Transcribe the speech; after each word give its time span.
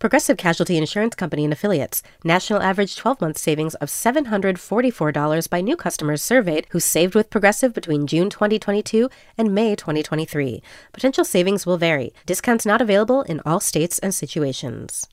Progressive 0.00 0.38
Casualty 0.38 0.78
Insurance 0.78 1.14
Company 1.14 1.44
and 1.44 1.52
Affiliates. 1.52 2.02
National 2.24 2.62
average 2.62 2.96
12 2.96 3.20
month 3.20 3.36
savings 3.36 3.74
of 3.74 3.90
$744 3.90 5.50
by 5.50 5.60
new 5.60 5.76
customers 5.76 6.22
surveyed 6.22 6.66
who 6.70 6.80
saved 6.80 7.14
with 7.14 7.28
Progressive 7.28 7.74
between 7.74 8.06
June 8.06 8.30
2022 8.30 9.10
and 9.36 9.54
May 9.54 9.76
2023. 9.76 10.62
Potential 10.94 11.22
savings 11.22 11.66
will 11.66 11.76
vary. 11.76 12.14
Discounts 12.24 12.64
not 12.64 12.80
available 12.80 13.20
in 13.24 13.42
all 13.44 13.60
states 13.60 13.98
and 13.98 14.14
situations. 14.14 15.06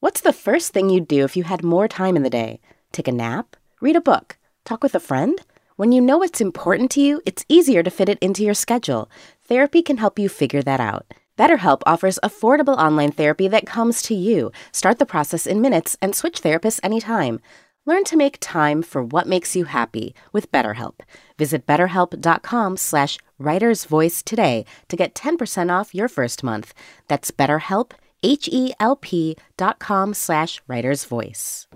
What's 0.00 0.20
the 0.20 0.32
first 0.32 0.72
thing 0.72 0.90
you'd 0.90 1.06
do 1.06 1.22
if 1.22 1.36
you 1.36 1.44
had 1.44 1.62
more 1.62 1.86
time 1.86 2.16
in 2.16 2.24
the 2.24 2.28
day? 2.28 2.58
Take 2.90 3.06
a 3.06 3.12
nap? 3.12 3.54
Read 3.80 3.94
a 3.94 4.00
book? 4.00 4.38
Talk 4.64 4.82
with 4.82 4.96
a 4.96 4.98
friend? 4.98 5.40
When 5.76 5.92
you 5.92 6.00
know 6.00 6.18
what's 6.18 6.40
important 6.40 6.90
to 6.92 7.00
you, 7.00 7.22
it's 7.24 7.46
easier 7.48 7.84
to 7.84 7.92
fit 7.92 8.08
it 8.08 8.18
into 8.18 8.42
your 8.42 8.54
schedule. 8.54 9.08
Therapy 9.46 9.82
can 9.82 9.98
help 9.98 10.18
you 10.18 10.28
figure 10.28 10.62
that 10.62 10.80
out. 10.80 11.14
BetterHelp 11.36 11.82
offers 11.84 12.18
affordable 12.22 12.76
online 12.78 13.10
therapy 13.10 13.48
that 13.48 13.66
comes 13.66 14.02
to 14.02 14.14
you. 14.14 14.52
Start 14.72 14.98
the 14.98 15.06
process 15.06 15.46
in 15.46 15.60
minutes 15.60 15.96
and 16.00 16.14
switch 16.14 16.42
therapists 16.42 16.80
anytime. 16.82 17.40
Learn 17.86 18.04
to 18.04 18.16
make 18.16 18.38
time 18.40 18.82
for 18.82 19.02
what 19.02 19.26
makes 19.26 19.54
you 19.54 19.64
happy 19.64 20.14
with 20.32 20.50
BetterHelp. 20.50 21.00
Visit 21.36 21.66
betterhelp.com 21.66 22.76
slash 22.76 23.18
writersvoice 23.40 24.22
today 24.24 24.64
to 24.88 24.96
get 24.96 25.14
10% 25.14 25.70
off 25.70 25.94
your 25.94 26.08
first 26.08 26.42
month. 26.42 26.72
That's 27.08 27.30
betterhelp, 27.30 27.90
H-E-L-P 28.22 29.36
dot 29.58 29.78
com 29.80 30.14
slash 30.14 30.62
writersvoice. 30.66 31.66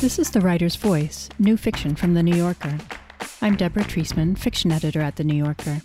This 0.00 0.18
is 0.20 0.30
The 0.30 0.40
Writer's 0.40 0.76
Voice, 0.76 1.28
new 1.40 1.56
fiction 1.56 1.96
from 1.96 2.14
The 2.14 2.22
New 2.22 2.36
Yorker. 2.36 2.78
I'm 3.40 3.54
Deborah 3.54 3.84
Treisman, 3.84 4.36
fiction 4.36 4.72
editor 4.72 5.00
at 5.00 5.14
The 5.14 5.22
New 5.22 5.36
Yorker. 5.36 5.80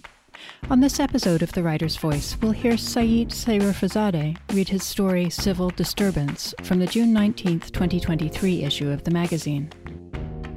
On 0.71 0.79
this 0.79 0.99
episode 0.99 1.43
of 1.43 1.51
The 1.51 1.61
Writer's 1.61 1.97
Voice, 1.97 2.35
we'll 2.41 2.51
hear 2.51 2.73
Saïd 2.73 3.27
Sayrafiezadeh 3.27 4.35
read 4.53 4.69
his 4.69 4.83
story 4.83 5.29
Civil 5.29 5.69
Disturbance 5.69 6.55
from 6.63 6.79
the 6.79 6.87
June 6.87 7.13
19, 7.13 7.59
2023 7.59 8.63
issue 8.63 8.89
of 8.89 9.03
the 9.03 9.11
magazine. 9.11 9.69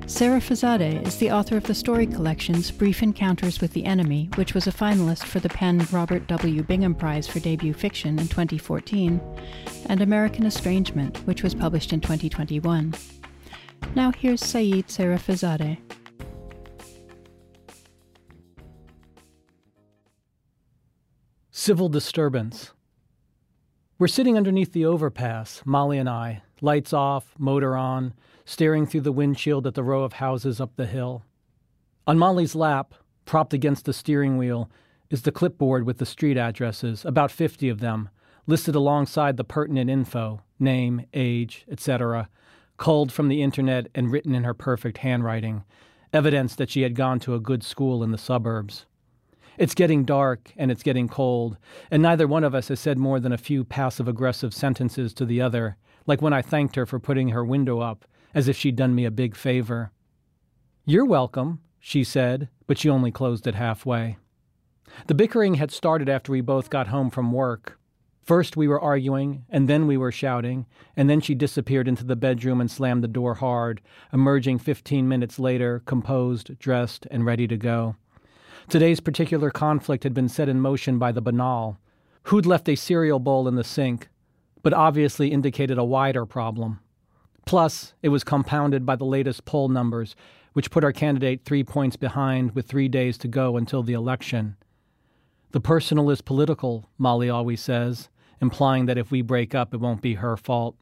Sayrafiezadeh 0.07 1.07
is 1.07 1.19
the 1.19 1.31
author 1.31 1.59
of 1.59 1.65
the 1.65 1.75
story 1.75 2.07
collections 2.07 2.71
Brief 2.71 3.03
Encounters 3.03 3.61
with 3.61 3.75
the 3.75 3.85
Enemy, 3.85 4.31
which 4.37 4.55
was 4.55 4.67
a 4.67 4.73
finalist 4.73 5.25
for 5.25 5.39
the 5.39 5.51
PEN 5.51 5.87
Robert 5.93 6.27
W. 6.29 6.63
Bingham 6.63 6.95
Prize 6.95 7.29
for 7.29 7.41
Debut 7.41 7.75
Fiction 7.75 8.19
in 8.19 8.27
2014, 8.27 9.21
and 9.91 10.01
American 10.01 10.47
Estrangement, 10.47 11.19
which 11.27 11.43
was 11.43 11.55
published 11.55 11.93
in 11.93 12.01
2021. 12.01 12.95
Now 13.95 14.13
here's 14.13 14.41
Saïd 14.41 14.87
Sayrafiezadeh. 14.87 15.77
Civil 21.59 21.89
disturbance. 21.89 22.73
We're 23.99 24.09
sitting 24.09 24.37
underneath 24.37 24.75
the 24.75 24.85
overpass, 24.85 25.63
Molly 25.65 25.97
and 25.97 26.07
I, 26.07 26.43
lights 26.61 26.93
off, 26.93 27.33
motor 27.39 27.75
on, 27.75 28.13
staring 28.45 28.85
through 28.85 29.01
the 29.01 29.11
windshield 29.11 29.67
at 29.67 29.75
the 29.75 29.83
row 29.83 30.03
of 30.03 30.13
houses 30.13 30.61
up 30.61 30.77
the 30.77 30.85
hill. 30.85 31.23
On 32.07 32.19
Molly's 32.19 32.55
lap, 32.55 32.93
propped 33.25 33.55
against 33.55 33.87
the 33.87 33.95
steering 33.95 34.37
wheel, 34.37 34.71
is 35.09 35.23
the 35.23 35.33
clipboard 35.33 35.85
with 35.85 35.97
the 35.97 36.05
street 36.05 36.37
addresses, 36.37 37.07
about 37.07 37.31
50 37.31 37.71
of 37.71 37.81
them, 37.81 38.11
listed 38.47 38.75
alongside 38.75 39.39
the 39.39 39.43
pertinent 39.43 39.89
info 39.89 40.43
name, 40.61 41.07
age, 41.15 41.65
etc., 41.71 42.29
culled 42.77 43.11
from 43.11 43.29
the 43.29 43.43
internet 43.43 43.87
and 43.95 44.13
written 44.13 44.35
in 44.35 44.45
her 44.45 44.53
perfect 44.53 44.99
handwriting, 44.99 45.65
evidence 46.13 46.55
that 46.55 46.69
she 46.69 46.83
had 46.83 46.95
gone 46.95 47.19
to 47.19 47.35
a 47.35 47.41
good 47.41 47.65
school 47.65 48.05
in 48.05 48.11
the 48.11 48.19
suburbs. 48.19 48.85
It's 49.59 49.75
getting 49.75 50.05
dark 50.05 50.53
and 50.57 50.71
it's 50.71 50.83
getting 50.83 51.09
cold, 51.09 51.57
and 51.91 52.03
neither 52.03 52.27
one 52.27 52.45
of 52.45 52.55
us 52.55 52.69
has 52.69 52.81
said 52.81 52.99
more 52.99 53.21
than 53.21 53.33
a 53.33 53.39
few 53.39 53.65
passive 53.65 54.07
aggressive 54.07 54.53
sentences 54.53 55.15
to 55.15 55.25
the 55.25 55.41
other, 55.41 55.77
like 56.07 56.21
when 56.21 56.33
I 56.33 56.43
thanked 56.43 56.77
her 56.77 56.87
for 56.87 56.99
putting 56.99 57.31
her 57.31 57.45
window 57.45 57.81
up, 57.81 58.05
as 58.35 58.49
if 58.49 58.57
she'd 58.57 58.77
done 58.77 58.95
me 58.95 59.05
a 59.05 59.11
big 59.11 59.35
favor. 59.35 59.93
You're 60.85 61.07
welcome, 61.07 61.61
she 61.81 62.05
said, 62.05 62.49
but 62.67 62.79
she 62.79 62.91
only 62.91 63.11
closed 63.11 63.47
it 63.47 63.55
halfway. 63.55 64.19
The 65.07 65.15
bickering 65.15 65.55
had 65.55 65.73
started 65.73 66.09
after 66.09 66.31
we 66.33 66.41
both 66.43 66.71
got 66.71 66.89
home 66.89 67.11
from 67.11 67.33
work. 67.33 67.79
First 68.23 68.57
we 68.57 68.69
were 68.69 68.81
arguing, 68.81 69.45
and 69.49 69.69
then 69.69 69.87
we 69.87 69.97
were 69.97 70.13
shouting, 70.13 70.67
and 70.97 71.09
then 71.09 71.21
she 71.21 71.35
disappeared 71.35 71.89
into 71.89 72.05
the 72.05 72.17
bedroom 72.17 72.61
and 72.61 72.71
slammed 72.71 73.03
the 73.05 73.09
door 73.09 73.35
hard, 73.35 73.81
emerging 74.13 74.59
fifteen 74.59 75.09
minutes 75.09 75.39
later, 75.39 75.81
composed, 75.87 76.59
dressed, 76.59 77.07
and 77.11 77.25
ready 77.25 77.47
to 77.47 77.57
go. 77.57 77.97
Today's 78.69 78.99
particular 78.99 79.51
conflict 79.51 80.03
had 80.03 80.13
been 80.13 80.29
set 80.29 80.49
in 80.49 80.61
motion 80.61 80.99
by 80.99 81.13
the 81.13 81.23
banal. 81.23 81.79
Who'd 82.25 82.47
left 82.47 82.69
a 82.69 82.75
cereal 82.75 83.21
bowl 83.21 83.47
in 83.47 83.55
the 83.55 83.63
sink, 83.63 84.09
but 84.65 84.73
obviously 84.73 85.31
indicated 85.31 85.79
a 85.79 85.85
wider 85.85 86.27
problem. 86.27 86.81
Plus, 87.45 87.95
it 88.03 88.09
was 88.09 88.25
compounded 88.25 88.85
by 88.85 88.97
the 88.97 89.05
latest 89.05 89.45
poll 89.45 89.69
numbers, 89.69 90.17
which 90.53 90.73
put 90.73 90.83
our 90.83 90.93
candidate 90.93 91.45
three 91.45 91.63
points 91.63 91.95
behind 91.95 92.57
with 92.57 92.67
three 92.67 92.89
days 92.89 93.17
to 93.19 93.29
go 93.29 93.57
until 93.57 93.85
the 93.85 93.93
election. 93.93 94.57
The 95.53 95.61
personal 95.61 96.11
is 96.11 96.21
political, 96.21 96.91
Molly 96.99 97.31
always 97.31 97.61
says, 97.61 98.09
implying 98.41 98.87
that 98.87 98.99
if 98.99 99.13
we 99.13 99.23
break 99.23 99.55
up, 99.55 99.73
it 99.75 99.81
won't 99.81 100.03
be 100.03 100.15
her 100.15 100.37
fault. 100.37 100.75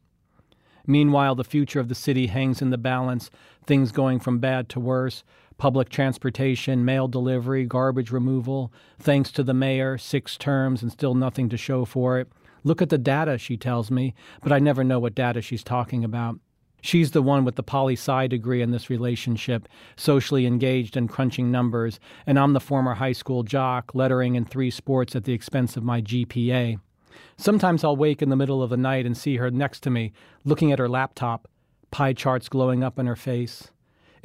Meanwhile, 0.87 1.35
the 1.35 1.43
future 1.43 1.79
of 1.79 1.89
the 1.89 1.95
city 1.95 2.27
hangs 2.27 2.63
in 2.63 2.71
the 2.71 2.79
balance, 2.79 3.29
things 3.67 3.91
going 3.91 4.19
from 4.19 4.39
bad 4.39 4.69
to 4.69 4.79
worse, 4.79 5.23
public 5.57 5.89
transportation, 5.89 6.85
mail 6.85 7.07
delivery, 7.07 7.65
garbage 7.65 8.11
removal. 8.11 8.71
Thanks 8.99 9.31
to 9.33 9.43
the 9.43 9.53
mayor, 9.53 9.97
six 9.97 10.37
terms 10.37 10.81
and 10.81 10.91
still 10.91 11.15
nothing 11.15 11.49
to 11.49 11.57
show 11.57 11.85
for 11.85 12.19
it. 12.19 12.27
Look 12.63 12.81
at 12.81 12.89
the 12.89 12.97
data, 12.97 13.37
she 13.37 13.57
tells 13.57 13.91
me, 13.91 14.13
but 14.41 14.51
I 14.51 14.59
never 14.59 14.83
know 14.83 14.99
what 14.99 15.15
data 15.15 15.41
she's 15.41 15.63
talking 15.63 16.03
about. 16.03 16.39
She's 16.81 17.11
the 17.11 17.21
one 17.21 17.45
with 17.45 17.55
the 17.55 17.63
poli 17.63 17.93
sci 17.93 18.27
degree 18.27 18.61
in 18.61 18.71
this 18.71 18.89
relationship, 18.89 19.67
socially 19.95 20.45
engaged 20.45 20.95
and 20.95 21.09
crunching 21.09 21.51
numbers, 21.51 21.99
and 22.27 22.37
I'm 22.37 22.53
the 22.53 22.59
former 22.59 22.93
high 22.93 23.11
school 23.11 23.41
jock, 23.43 23.95
lettering 23.95 24.35
in 24.35 24.45
three 24.45 24.69
sports 24.69 25.15
at 25.15 25.23
the 25.23 25.33
expense 25.33 25.77
of 25.77 25.83
my 25.83 26.01
GPA. 26.01 26.79
Sometimes 27.37 27.83
I'll 27.83 27.95
wake 27.95 28.21
in 28.21 28.29
the 28.29 28.35
middle 28.35 28.61
of 28.61 28.69
the 28.69 28.77
night 28.77 29.05
and 29.05 29.17
see 29.17 29.37
her 29.37 29.49
next 29.49 29.81
to 29.81 29.89
me, 29.89 30.13
looking 30.43 30.71
at 30.71 30.79
her 30.79 30.89
laptop, 30.89 31.47
pie 31.91 32.13
charts 32.13 32.49
glowing 32.49 32.83
up 32.83 32.99
in 32.99 33.07
her 33.07 33.15
face. 33.15 33.71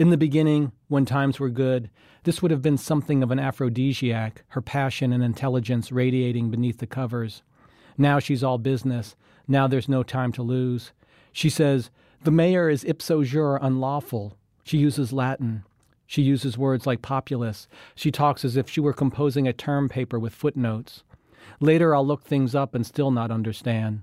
In 0.00 0.08
the 0.08 0.16
beginning, 0.16 0.72
when 0.88 1.04
times 1.04 1.38
were 1.38 1.50
good, 1.50 1.90
this 2.24 2.40
would 2.40 2.50
have 2.50 2.62
been 2.62 2.78
something 2.78 3.22
of 3.22 3.30
an 3.30 3.38
aphrodisiac, 3.38 4.44
her 4.48 4.62
passion 4.62 5.12
and 5.12 5.22
intelligence 5.22 5.92
radiating 5.92 6.50
beneath 6.50 6.78
the 6.78 6.86
covers. 6.86 7.42
Now 7.98 8.18
she's 8.18 8.42
all 8.42 8.56
business. 8.56 9.14
Now 9.46 9.68
there's 9.68 9.90
no 9.90 10.02
time 10.02 10.32
to 10.32 10.42
lose. 10.42 10.92
She 11.32 11.50
says, 11.50 11.90
The 12.22 12.30
mayor 12.30 12.70
is 12.70 12.82
ipso 12.84 13.24
jure 13.24 13.58
unlawful. 13.60 14.38
She 14.64 14.78
uses 14.78 15.12
Latin. 15.12 15.64
She 16.06 16.22
uses 16.22 16.56
words 16.56 16.86
like 16.86 17.02
populace. 17.02 17.68
She 17.94 18.10
talks 18.10 18.42
as 18.42 18.56
if 18.56 18.70
she 18.70 18.80
were 18.80 18.94
composing 18.94 19.46
a 19.46 19.52
term 19.52 19.90
paper 19.90 20.18
with 20.18 20.32
footnotes. 20.34 21.04
Later, 21.60 21.94
I'll 21.94 22.06
look 22.06 22.24
things 22.24 22.54
up 22.54 22.74
and 22.74 22.86
still 22.86 23.10
not 23.10 23.30
understand. 23.30 24.00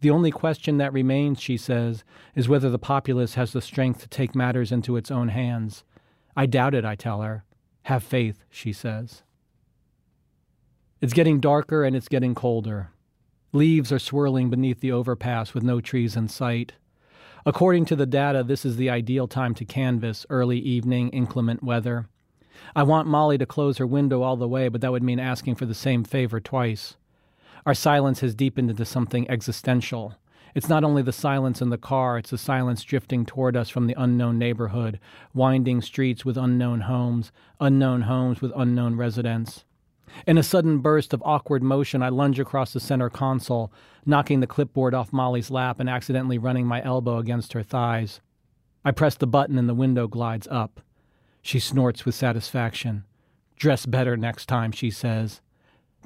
The 0.00 0.10
only 0.10 0.30
question 0.30 0.78
that 0.78 0.92
remains, 0.92 1.40
she 1.40 1.56
says, 1.56 2.04
is 2.34 2.48
whether 2.48 2.70
the 2.70 2.78
populace 2.78 3.34
has 3.34 3.52
the 3.52 3.60
strength 3.60 4.00
to 4.00 4.08
take 4.08 4.34
matters 4.34 4.72
into 4.72 4.96
its 4.96 5.10
own 5.10 5.28
hands. 5.28 5.84
I 6.36 6.46
doubt 6.46 6.74
it, 6.74 6.84
I 6.84 6.94
tell 6.94 7.20
her. 7.22 7.44
Have 7.84 8.02
faith, 8.02 8.44
she 8.50 8.72
says. 8.72 9.22
It's 11.00 11.12
getting 11.12 11.40
darker 11.40 11.84
and 11.84 11.94
it's 11.94 12.08
getting 12.08 12.34
colder. 12.34 12.90
Leaves 13.52 13.90
are 13.90 13.98
swirling 13.98 14.48
beneath 14.48 14.80
the 14.80 14.92
overpass 14.92 15.54
with 15.54 15.62
no 15.62 15.80
trees 15.80 16.16
in 16.16 16.28
sight. 16.28 16.74
According 17.44 17.86
to 17.86 17.96
the 17.96 18.06
data, 18.06 18.42
this 18.42 18.64
is 18.64 18.76
the 18.76 18.90
ideal 18.90 19.26
time 19.26 19.54
to 19.54 19.64
canvass 19.64 20.26
early 20.30 20.58
evening, 20.58 21.08
inclement 21.10 21.62
weather. 21.62 22.06
I 22.76 22.82
want 22.82 23.08
Molly 23.08 23.38
to 23.38 23.46
close 23.46 23.78
her 23.78 23.86
window 23.86 24.22
all 24.22 24.36
the 24.36 24.48
way, 24.48 24.68
but 24.68 24.82
that 24.82 24.92
would 24.92 25.02
mean 25.02 25.18
asking 25.18 25.54
for 25.56 25.66
the 25.66 25.74
same 25.74 26.04
favor 26.04 26.38
twice. 26.38 26.96
Our 27.66 27.74
silence 27.74 28.20
has 28.20 28.34
deepened 28.34 28.70
into 28.70 28.84
something 28.84 29.30
existential. 29.30 30.14
It's 30.54 30.68
not 30.68 30.82
only 30.82 31.02
the 31.02 31.12
silence 31.12 31.62
in 31.62 31.70
the 31.70 31.78
car, 31.78 32.18
it's 32.18 32.30
the 32.30 32.38
silence 32.38 32.82
drifting 32.82 33.24
toward 33.24 33.56
us 33.56 33.68
from 33.68 33.86
the 33.86 33.94
unknown 33.96 34.38
neighborhood, 34.38 34.98
winding 35.34 35.80
streets 35.82 36.24
with 36.24 36.36
unknown 36.36 36.82
homes, 36.82 37.30
unknown 37.60 38.02
homes 38.02 38.40
with 38.40 38.52
unknown 38.56 38.96
residents. 38.96 39.64
In 40.26 40.38
a 40.38 40.42
sudden 40.42 40.78
burst 40.78 41.14
of 41.14 41.22
awkward 41.24 41.62
motion, 41.62 42.02
I 42.02 42.08
lunge 42.08 42.40
across 42.40 42.72
the 42.72 42.80
center 42.80 43.08
console, 43.08 43.72
knocking 44.04 44.40
the 44.40 44.46
clipboard 44.46 44.92
off 44.92 45.12
Molly's 45.12 45.52
lap 45.52 45.78
and 45.78 45.88
accidentally 45.88 46.38
running 46.38 46.66
my 46.66 46.82
elbow 46.82 47.18
against 47.18 47.52
her 47.52 47.62
thighs. 47.62 48.20
I 48.84 48.90
press 48.90 49.14
the 49.14 49.26
button 49.26 49.58
and 49.58 49.68
the 49.68 49.74
window 49.74 50.08
glides 50.08 50.48
up. 50.50 50.80
She 51.42 51.60
snorts 51.60 52.04
with 52.04 52.14
satisfaction. 52.14 53.04
Dress 53.56 53.86
better 53.86 54.16
next 54.16 54.46
time, 54.46 54.72
she 54.72 54.90
says. 54.90 55.40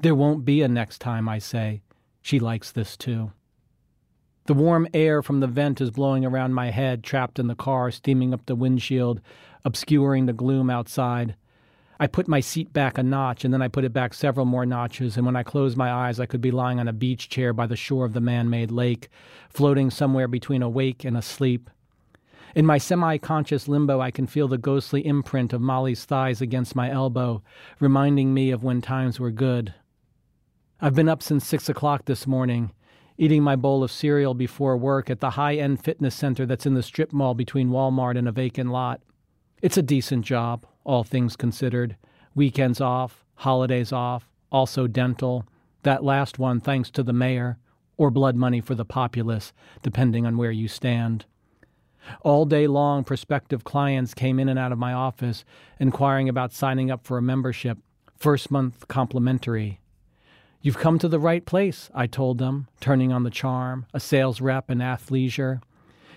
There 0.01 0.15
won't 0.15 0.45
be 0.45 0.61
a 0.61 0.67
next 0.67 0.99
time, 0.99 1.27
I 1.29 1.39
say. 1.39 1.81
She 2.21 2.39
likes 2.39 2.71
this 2.71 2.97
too. 2.97 3.31
The 4.45 4.53
warm 4.53 4.87
air 4.93 5.23
from 5.23 5.39
the 5.39 5.47
vent 5.47 5.81
is 5.81 5.89
blowing 5.89 6.23
around 6.23 6.53
my 6.53 6.69
head, 6.69 7.03
trapped 7.03 7.39
in 7.39 7.47
the 7.47 7.55
car, 7.55 7.89
steaming 7.89 8.33
up 8.33 8.45
the 8.45 8.55
windshield, 8.55 9.21
obscuring 9.63 10.27
the 10.27 10.33
gloom 10.33 10.69
outside. 10.69 11.35
I 11.99 12.07
put 12.07 12.27
my 12.27 12.41
seat 12.41 12.73
back 12.73 12.97
a 12.97 13.03
notch, 13.03 13.45
and 13.45 13.53
then 13.53 13.61
I 13.61 13.69
put 13.69 13.85
it 13.85 13.93
back 13.93 14.13
several 14.13 14.45
more 14.45 14.65
notches, 14.65 15.17
and 15.17 15.25
when 15.25 15.35
I 15.35 15.43
closed 15.43 15.77
my 15.77 15.91
eyes, 15.91 16.19
I 16.19 16.25
could 16.25 16.41
be 16.41 16.51
lying 16.51 16.79
on 16.79 16.87
a 16.87 16.93
beach 16.93 17.29
chair 17.29 17.53
by 17.53 17.65
the 17.65 17.75
shore 17.75 18.05
of 18.05 18.13
the 18.13 18.21
man 18.21 18.49
made 18.49 18.69
lake, 18.69 19.07
floating 19.49 19.89
somewhere 19.89 20.27
between 20.27 20.61
awake 20.61 21.05
and 21.05 21.17
asleep. 21.17 21.69
In 22.53 22.65
my 22.65 22.77
semi 22.77 23.17
conscious 23.17 23.67
limbo, 23.67 23.99
I 23.99 24.11
can 24.11 24.27
feel 24.27 24.47
the 24.47 24.57
ghostly 24.57 25.05
imprint 25.05 25.53
of 25.53 25.61
Molly's 25.61 26.05
thighs 26.05 26.41
against 26.41 26.75
my 26.75 26.91
elbow, 26.91 27.41
reminding 27.79 28.33
me 28.33 28.51
of 28.51 28.63
when 28.63 28.81
times 28.81 29.19
were 29.19 29.31
good. 29.31 29.73
I've 30.81 30.95
been 30.95 31.09
up 31.09 31.23
since 31.23 31.47
six 31.47 31.69
o'clock 31.69 32.05
this 32.05 32.27
morning 32.27 32.71
eating 33.17 33.41
my 33.41 33.55
bowl 33.55 33.83
of 33.83 33.91
cereal 33.91 34.33
before 34.33 34.75
work 34.75 35.09
at 35.09 35.21
the 35.21 35.31
high 35.31 35.55
end 35.55 35.83
fitness 35.83 36.15
center 36.15 36.45
that's 36.45 36.65
in 36.65 36.73
the 36.73 36.83
strip 36.83 37.13
mall 37.13 37.33
between 37.33 37.69
Walmart 37.69 38.17
and 38.17 38.27
a 38.27 38.31
vacant 38.31 38.71
lot. 38.71 39.01
It's 39.61 39.77
a 39.77 39.81
decent 39.81 40.25
job, 40.25 40.65
all 40.83 41.03
things 41.03 41.35
considered. 41.35 41.95
Weekends 42.35 42.81
off, 42.81 43.23
holidays 43.35 43.93
off, 43.93 44.29
also 44.51 44.87
dental. 44.87 45.45
That 45.83 46.03
last 46.03 46.39
one, 46.39 46.59
thanks 46.59 46.91
to 46.91 47.03
the 47.03 47.13
mayor, 47.13 47.57
or 47.95 48.11
blood 48.11 48.35
money 48.35 48.59
for 48.59 48.75
the 48.75 48.83
populace, 48.83 49.53
depending 49.81 50.25
on 50.25 50.35
where 50.35 50.51
you 50.51 50.67
stand. 50.67 51.25
All 52.21 52.45
day 52.45 52.67
long, 52.67 53.03
prospective 53.05 53.63
clients 53.63 54.13
came 54.13 54.39
in 54.39 54.49
and 54.49 54.59
out 54.59 54.73
of 54.73 54.77
my 54.77 54.91
office 54.91 55.45
inquiring 55.79 56.27
about 56.27 56.51
signing 56.51 56.91
up 56.91 57.05
for 57.05 57.17
a 57.17 57.21
membership, 57.21 57.77
first 58.17 58.51
month 58.51 58.87
complimentary. 58.89 59.79
You've 60.65 60.79
come 60.79 60.97
to 60.97 61.07
the 61.07 61.19
right 61.19 61.45
place, 61.45 61.91
I 61.93 62.07
told 62.07 62.39
them, 62.39 62.67
turning 62.79 63.13
on 63.13 63.21
the 63.21 63.29
charm, 63.29 63.85
a 63.93 63.99
sales 63.99 64.41
rep 64.41 64.71
in 64.71 64.79
athleisure. 64.79 65.61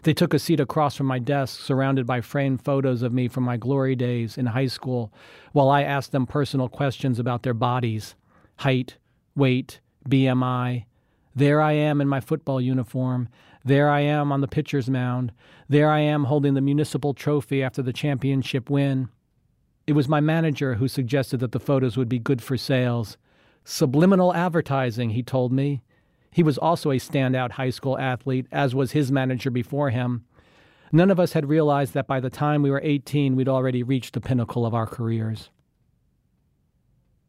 They 0.04 0.14
took 0.14 0.32
a 0.32 0.38
seat 0.38 0.58
across 0.58 0.96
from 0.96 1.04
my 1.04 1.18
desk, 1.18 1.60
surrounded 1.60 2.06
by 2.06 2.22
framed 2.22 2.64
photos 2.64 3.02
of 3.02 3.12
me 3.12 3.28
from 3.28 3.44
my 3.44 3.58
glory 3.58 3.94
days 3.94 4.38
in 4.38 4.46
high 4.46 4.68
school, 4.68 5.12
while 5.52 5.68
I 5.68 5.82
asked 5.82 6.12
them 6.12 6.26
personal 6.26 6.70
questions 6.70 7.18
about 7.18 7.42
their 7.42 7.52
bodies 7.52 8.14
height, 8.60 8.96
weight, 9.36 9.80
BMI. 10.08 10.86
There 11.36 11.60
I 11.60 11.72
am 11.72 12.00
in 12.00 12.08
my 12.08 12.20
football 12.20 12.58
uniform. 12.58 13.28
There 13.66 13.90
I 13.90 14.00
am 14.00 14.32
on 14.32 14.40
the 14.40 14.48
pitcher's 14.48 14.88
mound. 14.88 15.30
There 15.68 15.90
I 15.90 16.00
am 16.00 16.24
holding 16.24 16.54
the 16.54 16.62
municipal 16.62 17.12
trophy 17.12 17.62
after 17.62 17.82
the 17.82 17.92
championship 17.92 18.70
win. 18.70 19.10
It 19.86 19.92
was 19.92 20.08
my 20.08 20.20
manager 20.20 20.76
who 20.76 20.88
suggested 20.88 21.40
that 21.40 21.52
the 21.52 21.60
photos 21.60 21.98
would 21.98 22.08
be 22.08 22.18
good 22.18 22.40
for 22.40 22.56
sales. 22.56 23.18
Subliminal 23.70 24.34
advertising, 24.34 25.10
he 25.10 25.22
told 25.22 25.52
me. 25.52 25.82
He 26.30 26.42
was 26.42 26.56
also 26.56 26.90
a 26.90 26.96
standout 26.96 27.50
high 27.50 27.68
school 27.68 27.98
athlete, 27.98 28.46
as 28.50 28.74
was 28.74 28.92
his 28.92 29.12
manager 29.12 29.50
before 29.50 29.90
him. 29.90 30.24
None 30.90 31.10
of 31.10 31.20
us 31.20 31.34
had 31.34 31.50
realized 31.50 31.92
that 31.92 32.06
by 32.06 32.18
the 32.18 32.30
time 32.30 32.62
we 32.62 32.70
were 32.70 32.80
18, 32.82 33.36
we'd 33.36 33.46
already 33.46 33.82
reached 33.82 34.14
the 34.14 34.22
pinnacle 34.22 34.64
of 34.64 34.72
our 34.72 34.86
careers. 34.86 35.50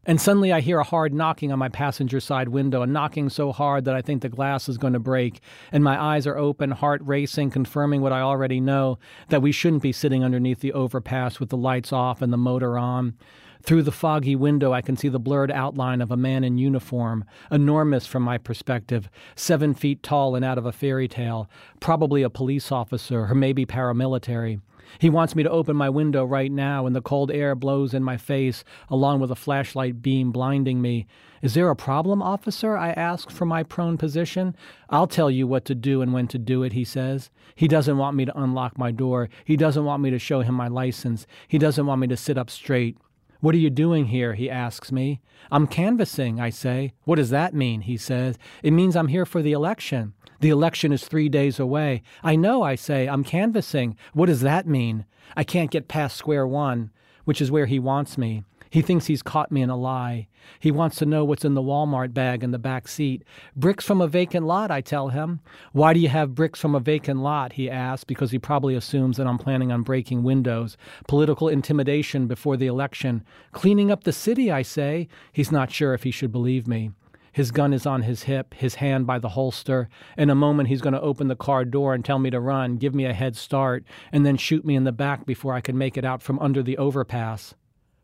And 0.06 0.18
suddenly 0.18 0.50
I 0.50 0.60
hear 0.60 0.78
a 0.78 0.82
hard 0.82 1.12
knocking 1.12 1.52
on 1.52 1.58
my 1.58 1.68
passenger 1.68 2.20
side 2.20 2.48
window, 2.48 2.80
a 2.80 2.86
knocking 2.86 3.28
so 3.28 3.52
hard 3.52 3.84
that 3.84 3.94
I 3.94 4.00
think 4.00 4.22
the 4.22 4.30
glass 4.30 4.66
is 4.66 4.78
going 4.78 4.94
to 4.94 4.98
break, 4.98 5.42
and 5.70 5.84
my 5.84 6.02
eyes 6.02 6.26
are 6.26 6.38
open, 6.38 6.70
heart 6.70 7.02
racing, 7.04 7.50
confirming 7.50 8.00
what 8.00 8.14
I 8.14 8.22
already 8.22 8.60
know 8.60 8.98
that 9.28 9.42
we 9.42 9.52
shouldn't 9.52 9.82
be 9.82 9.92
sitting 9.92 10.24
underneath 10.24 10.60
the 10.60 10.72
overpass 10.72 11.38
with 11.38 11.50
the 11.50 11.58
lights 11.58 11.92
off 11.92 12.22
and 12.22 12.32
the 12.32 12.38
motor 12.38 12.78
on. 12.78 13.18
Through 13.62 13.82
the 13.82 13.92
foggy 13.92 14.34
window, 14.34 14.72
I 14.72 14.80
can 14.80 14.96
see 14.96 15.08
the 15.08 15.18
blurred 15.18 15.50
outline 15.50 16.00
of 16.00 16.10
a 16.10 16.16
man 16.16 16.44
in 16.44 16.58
uniform, 16.58 17.24
enormous 17.50 18.06
from 18.06 18.22
my 18.22 18.38
perspective, 18.38 19.10
seven 19.36 19.74
feet 19.74 20.02
tall 20.02 20.34
and 20.34 20.44
out 20.44 20.58
of 20.58 20.66
a 20.66 20.72
fairy 20.72 21.08
tale, 21.08 21.48
probably 21.78 22.22
a 22.22 22.30
police 22.30 22.72
officer 22.72 23.26
or 23.26 23.34
maybe 23.34 23.66
paramilitary. 23.66 24.60
He 24.98 25.10
wants 25.10 25.36
me 25.36 25.42
to 25.42 25.50
open 25.50 25.76
my 25.76 25.88
window 25.88 26.24
right 26.24 26.50
now, 26.50 26.84
and 26.86 26.96
the 26.96 27.02
cold 27.02 27.30
air 27.30 27.54
blows 27.54 27.94
in 27.94 28.02
my 28.02 28.16
face, 28.16 28.64
along 28.88 29.20
with 29.20 29.30
a 29.30 29.36
flashlight 29.36 30.02
beam 30.02 30.32
blinding 30.32 30.82
me. 30.82 31.06
Is 31.42 31.54
there 31.54 31.70
a 31.70 31.76
problem, 31.76 32.20
officer? 32.20 32.76
I 32.76 32.90
ask 32.90 33.30
from 33.30 33.48
my 33.48 33.62
prone 33.62 33.98
position. 33.98 34.56
I'll 34.88 35.06
tell 35.06 35.30
you 35.30 35.46
what 35.46 35.64
to 35.66 35.74
do 35.74 36.02
and 36.02 36.12
when 36.12 36.26
to 36.28 36.38
do 36.38 36.62
it, 36.62 36.72
he 36.72 36.84
says. 36.84 37.30
He 37.54 37.68
doesn't 37.68 37.98
want 37.98 38.16
me 38.16 38.24
to 38.24 38.40
unlock 38.40 38.78
my 38.78 38.90
door. 38.90 39.28
He 39.44 39.56
doesn't 39.56 39.84
want 39.84 40.02
me 40.02 40.10
to 40.10 40.18
show 40.18 40.40
him 40.40 40.54
my 40.54 40.68
license. 40.68 41.26
He 41.46 41.58
doesn't 41.58 41.86
want 41.86 42.00
me 42.00 42.08
to 42.08 42.16
sit 42.16 42.36
up 42.36 42.50
straight. 42.50 42.96
What 43.40 43.54
are 43.54 43.58
you 43.58 43.70
doing 43.70 44.06
here? 44.06 44.34
he 44.34 44.50
asks 44.50 44.92
me. 44.92 45.20
I'm 45.50 45.66
canvassing, 45.66 46.38
I 46.40 46.50
say. 46.50 46.92
What 47.04 47.16
does 47.16 47.30
that 47.30 47.54
mean? 47.54 47.82
he 47.82 47.96
says. 47.96 48.36
It 48.62 48.72
means 48.72 48.94
I'm 48.94 49.08
here 49.08 49.24
for 49.24 49.40
the 49.42 49.52
election. 49.52 50.12
The 50.40 50.50
election 50.50 50.92
is 50.92 51.04
three 51.04 51.28
days 51.28 51.58
away. 51.58 52.02
I 52.22 52.36
know, 52.36 52.62
I 52.62 52.74
say. 52.74 53.08
I'm 53.08 53.24
canvassing. 53.24 53.96
What 54.12 54.26
does 54.26 54.40
that 54.42 54.66
mean? 54.66 55.06
I 55.36 55.44
can't 55.44 55.70
get 55.70 55.88
past 55.88 56.16
square 56.16 56.46
one, 56.46 56.90
which 57.24 57.40
is 57.40 57.50
where 57.50 57.66
he 57.66 57.78
wants 57.78 58.18
me. 58.18 58.44
He 58.70 58.82
thinks 58.82 59.06
he's 59.06 59.22
caught 59.22 59.50
me 59.50 59.62
in 59.62 59.70
a 59.70 59.76
lie. 59.76 60.28
He 60.60 60.70
wants 60.70 60.96
to 60.96 61.06
know 61.06 61.24
what's 61.24 61.44
in 61.44 61.54
the 61.54 61.62
Walmart 61.62 62.14
bag 62.14 62.44
in 62.44 62.52
the 62.52 62.58
back 62.58 62.86
seat. 62.86 63.24
Bricks 63.56 63.84
from 63.84 64.00
a 64.00 64.06
vacant 64.06 64.46
lot, 64.46 64.70
I 64.70 64.80
tell 64.80 65.08
him. 65.08 65.40
Why 65.72 65.92
do 65.92 65.98
you 65.98 66.08
have 66.08 66.36
bricks 66.36 66.60
from 66.60 66.76
a 66.76 66.80
vacant 66.80 67.20
lot? 67.20 67.54
He 67.54 67.68
asks, 67.68 68.04
because 68.04 68.30
he 68.30 68.38
probably 68.38 68.76
assumes 68.76 69.16
that 69.16 69.26
I'm 69.26 69.38
planning 69.38 69.72
on 69.72 69.82
breaking 69.82 70.22
windows. 70.22 70.76
Political 71.08 71.48
intimidation 71.48 72.28
before 72.28 72.56
the 72.56 72.68
election. 72.68 73.24
Cleaning 73.50 73.90
up 73.90 74.04
the 74.04 74.12
city, 74.12 74.52
I 74.52 74.62
say. 74.62 75.08
He's 75.32 75.50
not 75.50 75.72
sure 75.72 75.92
if 75.92 76.04
he 76.04 76.12
should 76.12 76.30
believe 76.30 76.68
me. 76.68 76.92
His 77.32 77.50
gun 77.50 77.72
is 77.72 77.86
on 77.86 78.02
his 78.02 78.24
hip, 78.24 78.54
his 78.54 78.76
hand 78.76 79.04
by 79.06 79.18
the 79.18 79.30
holster. 79.30 79.88
In 80.16 80.30
a 80.30 80.34
moment, 80.36 80.68
he's 80.68 80.80
going 80.80 80.94
to 80.94 81.00
open 81.00 81.26
the 81.26 81.36
car 81.36 81.64
door 81.64 81.92
and 81.92 82.04
tell 82.04 82.18
me 82.20 82.30
to 82.30 82.40
run, 82.40 82.76
give 82.76 82.94
me 82.94 83.04
a 83.04 83.14
head 83.14 83.36
start, 83.36 83.84
and 84.12 84.24
then 84.24 84.36
shoot 84.36 84.64
me 84.64 84.76
in 84.76 84.84
the 84.84 84.92
back 84.92 85.26
before 85.26 85.54
I 85.54 85.60
can 85.60 85.76
make 85.76 85.96
it 85.96 86.04
out 86.04 86.22
from 86.22 86.38
under 86.38 86.62
the 86.62 86.78
overpass. 86.78 87.54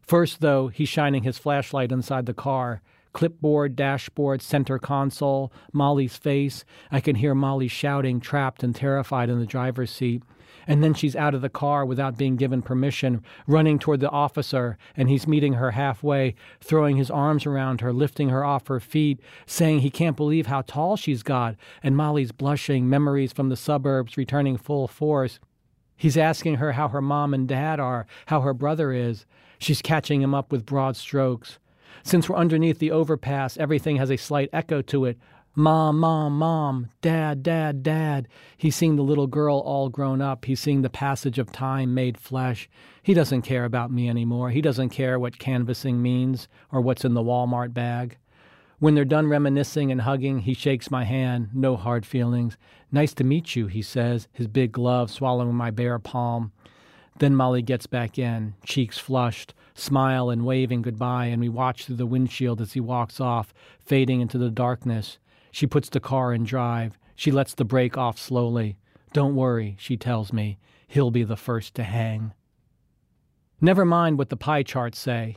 First, 0.07 0.41
though, 0.41 0.69
he's 0.69 0.89
shining 0.89 1.25
his 1.25 1.37
flashlight 1.37 1.91
inside 1.91 2.27
the 2.27 2.35
car. 2.35 2.81
Clipboard, 3.13 3.75
dashboard, 3.75 4.41
center 4.41 4.79
console, 4.79 5.53
Molly's 5.73 6.17
face. 6.17 6.65
I 6.93 7.01
can 7.01 7.17
hear 7.17 7.35
Molly 7.35 7.67
shouting, 7.67 8.21
trapped 8.21 8.63
and 8.63 8.75
terrified 8.75 9.29
in 9.29 9.41
the 9.41 9.47
driver's 9.47 9.91
seat. 9.91 10.23
And 10.69 10.83
then 10.83 10.95
she's 10.95 11.17
out 11.17 11.35
of 11.35 11.43
the 11.43 11.49
car 11.49 11.85
without 11.85 12.19
being 12.19 12.37
given 12.37 12.63
permission, 12.63 13.25
running 13.49 13.79
toward 13.79 14.01
the 14.01 14.11
officer, 14.11 14.79
and 14.97 15.09
he's 15.09 15.27
meeting 15.27 15.55
her 15.55 15.73
halfway, 15.73 16.35
throwing 16.61 16.97
his 16.97 17.11
arms 17.11 17.47
around 17.47 17.81
her, 17.81 17.93
lifting 17.93 18.29
her 18.29 18.45
off 18.45 18.69
her 18.69 18.81
feet, 18.81 19.19
saying 19.47 19.81
he 19.81 19.91
can't 19.91 20.17
believe 20.17 20.47
how 20.47 20.63
tall 20.63 20.97
she's 20.97 21.23
got. 21.23 21.57
And 21.83 21.97
Molly's 21.97 22.33
blushing, 22.33 22.89
memories 22.89 23.33
from 23.33 23.49
the 23.49 23.57
suburbs 23.57 24.17
returning 24.17 24.57
full 24.57 24.87
force. 24.87 25.41
He's 25.97 26.17
asking 26.17 26.57
her 26.57 26.73
how 26.73 26.89
her 26.89 27.03
mom 27.03 27.33
and 27.33 27.49
dad 27.49 27.81
are, 27.81 28.07
how 28.27 28.43
her 28.43 28.55
brother 28.55 28.93
is. 28.93 29.25
She's 29.59 29.83
catching 29.83 30.23
him 30.23 30.35
up 30.35 30.53
with 30.53 30.67
broad 30.67 30.97
strokes. 30.97 31.59
Since 32.03 32.29
we're 32.29 32.37
underneath 32.37 32.79
the 32.79 32.91
overpass, 32.91 33.57
everything 33.57 33.97
has 33.97 34.11
a 34.11 34.17
slight 34.17 34.49
echo 34.53 34.83
to 34.83 35.07
it. 35.07 35.19
Mom, 35.59 35.99
mom, 35.99 36.39
mom, 36.39 36.91
dad, 37.01 37.43
dad, 37.43 37.83
dad. 37.83 38.29
He's 38.59 38.77
seeing 38.77 38.97
the 38.97 39.03
little 39.03 39.27
girl 39.27 39.59
all 39.59 39.89
grown 39.89 40.21
up. 40.21 40.45
He's 40.45 40.61
seeing 40.61 40.83
the 40.83 40.91
passage 40.91 41.39
of 41.39 41.51
time 41.51 41.95
made 41.95 42.19
flesh. 42.19 42.69
He 43.03 43.15
doesn't 43.15 43.43
care 43.43 43.65
about 43.65 43.91
me 43.91 44.09
anymore. 44.11 44.51
He 44.51 44.61
doesn't 44.61 44.91
care 44.91 45.19
what 45.19 45.39
canvassing 45.39 46.03
means 46.03 46.47
or 46.71 46.83
what's 46.83 47.07
in 47.07 47.15
the 47.15 47.23
Walmart 47.23 47.73
bag. 47.73 48.19
When 48.79 48.95
they're 48.95 49.07
done 49.07 49.29
reminiscing 49.29 49.91
and 49.91 50.03
hugging, 50.03 50.41
he 50.41 50.53
shakes 50.53 50.91
my 50.91 51.05
hand, 51.05 51.49
no 51.55 51.77
hard 51.77 52.05
feelings. 52.05 52.59
Nice 52.93 53.15
to 53.15 53.25
meet 53.25 53.57
you, 53.57 53.67
he 53.67 53.81
says, 53.81 54.29
his 54.33 54.49
big 54.49 54.73
glove 54.73 55.11
swallowing 55.11 55.55
my 55.55 55.71
bare 55.71 55.99
palm. 55.99 56.53
Then 57.19 57.35
Molly 57.35 57.63
gets 57.63 57.87
back 57.87 58.19
in, 58.19 58.55
cheeks 58.63 58.99
flushed, 58.99 59.55
smile 59.75 60.29
and 60.29 60.45
waving 60.45 60.83
goodbye, 60.83 61.27
and 61.27 61.41
we 61.41 61.49
watch 61.49 61.85
through 61.85 61.97
the 61.97 62.07
windshield 62.07 62.61
as 62.61 62.75
he 62.75 62.81
walks 62.81 63.21
off, 63.21 63.55
fading 63.81 64.21
into 64.21 64.37
the 64.37 64.51
darkness. 64.51 65.19
She 65.51 65.67
puts 65.67 65.89
the 65.89 66.01
car 66.01 66.35
in 66.35 66.45
drive. 66.45 66.99
She 67.15 67.31
lets 67.31 67.55
the 67.55 67.65
brake 67.65 67.97
off 67.97 68.19
slowly. 68.19 68.77
Don't 69.15 69.35
worry, 69.35 69.77
she 69.79 69.97
tells 69.97 70.33
me. 70.33 70.59
He'll 70.87 71.11
be 71.11 71.25
the 71.25 71.37
first 71.37 71.75
to 71.77 71.85
hang. 71.85 72.33
Never 73.61 73.87
mind 73.87 74.19
what 74.19 74.29
the 74.29 74.37
pie 74.37 74.63
charts 74.63 74.99
say. 74.99 75.37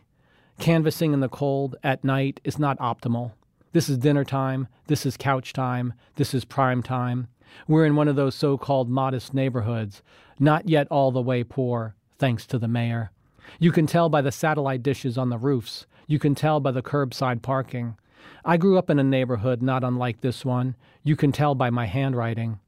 Canvassing 0.60 1.14
in 1.14 1.22
the 1.22 1.30
cold 1.30 1.78
at 1.84 2.04
night 2.04 2.42
is 2.44 2.60
not 2.60 2.78
optimal. 2.80 3.32
This 3.72 3.88
is 3.88 3.98
dinner 3.98 4.26
time. 4.26 4.68
This 4.88 5.06
is 5.06 5.16
couch 5.16 5.54
time. 5.54 5.94
This 6.16 6.34
is 6.34 6.44
prime 6.44 6.84
time. 6.84 7.30
We're 7.68 7.86
in 7.86 7.96
one 7.96 8.08
of 8.08 8.16
those 8.16 8.36
so 8.36 8.58
called 8.58 8.90
modest 8.90 9.34
neighborhoods, 9.34 10.02
not 10.40 10.70
yet 10.70 10.88
all 10.90 11.12
the 11.12 11.22
way 11.22 11.44
poor, 11.44 11.96
thanks 12.18 12.46
to 12.48 12.60
the 12.60 12.68
mayor. 12.68 13.12
You 13.60 13.72
can 13.72 13.88
tell 13.88 14.10
by 14.10 14.22
the 14.22 14.32
satellite 14.32 14.84
dishes 14.84 15.18
on 15.18 15.30
the 15.30 15.38
roofs. 15.38 15.86
You 16.08 16.20
can 16.20 16.36
tell 16.36 16.60
by 16.60 16.72
the 16.72 16.82
curbside 16.82 17.42
parking. 17.42 17.98
I 18.46 18.58
grew 18.58 18.78
up 18.78 18.90
in 18.90 19.00
a 19.00 19.04
neighborhood 19.04 19.62
not 19.62 19.84
unlike 19.84 20.22
this 20.22 20.46
one. 20.46 20.76
You 21.04 21.16
can 21.16 21.32
tell 21.32 21.56
by 21.56 21.70
my 21.70 21.86
handwriting. 21.86 22.60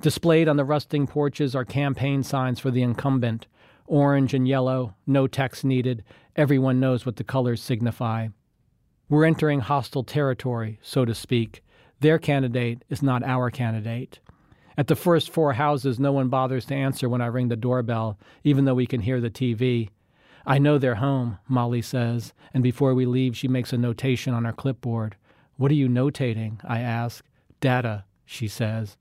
Displayed 0.00 0.48
on 0.48 0.56
the 0.56 0.64
rusting 0.64 1.06
porches 1.06 1.54
are 1.54 1.64
campaign 1.64 2.22
signs 2.22 2.60
for 2.60 2.70
the 2.70 2.82
incumbent 2.82 3.46
orange 3.88 4.34
and 4.34 4.46
yellow, 4.46 4.94
no 5.06 5.26
text 5.26 5.64
needed. 5.64 6.04
Everyone 6.36 6.78
knows 6.78 7.04
what 7.04 7.16
the 7.16 7.24
colors 7.24 7.62
signify. 7.62 8.28
We're 9.08 9.24
entering 9.24 9.60
hostile 9.60 10.04
territory, 10.04 10.78
so 10.82 11.04
to 11.04 11.14
speak. 11.14 11.62
Their 12.00 12.18
candidate 12.18 12.84
is 12.88 13.02
not 13.02 13.24
our 13.24 13.50
candidate. 13.50 14.20
At 14.76 14.86
the 14.86 14.94
first 14.94 15.30
four 15.30 15.54
houses, 15.54 15.98
no 15.98 16.12
one 16.12 16.28
bothers 16.28 16.64
to 16.66 16.74
answer 16.74 17.08
when 17.08 17.20
I 17.20 17.26
ring 17.26 17.48
the 17.48 17.56
doorbell, 17.56 18.18
even 18.44 18.64
though 18.64 18.74
we 18.74 18.86
can 18.86 19.00
hear 19.00 19.20
the 19.20 19.30
TV. 19.30 19.88
I 20.46 20.58
know 20.58 20.78
they're 20.78 20.94
home, 20.94 21.38
Molly 21.48 21.82
says, 21.82 22.32
and 22.54 22.62
before 22.62 22.94
we 22.94 23.04
leave, 23.04 23.36
she 23.36 23.48
makes 23.48 23.72
a 23.72 23.78
notation 23.78 24.34
on 24.34 24.44
her 24.44 24.52
clipboard. 24.52 25.16
What 25.56 25.72
are 25.72 25.74
you 25.74 25.88
notating? 25.88 26.60
I 26.64 26.78
ask. 26.78 27.24
Data, 27.60 28.04
she 28.24 28.46
says. 28.46 28.96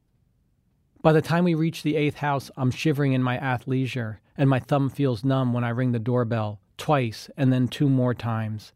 By 1.03 1.13
the 1.13 1.21
time 1.21 1.43
we 1.43 1.53
reach 1.53 1.83
the 1.83 1.95
eighth 1.95 2.17
house, 2.17 2.49
I'm 2.57 2.71
shivering 2.71 3.13
in 3.13 3.21
my 3.21 3.37
athleisure, 3.37 4.17
and 4.35 4.49
my 4.49 4.59
thumb 4.59 4.89
feels 4.89 5.23
numb 5.23 5.53
when 5.53 5.63
I 5.63 5.69
ring 5.69 5.91
the 5.91 5.99
doorbell, 5.99 6.59
twice, 6.77 7.29
and 7.37 7.53
then 7.53 7.67
two 7.67 7.87
more 7.87 8.15
times. 8.15 8.73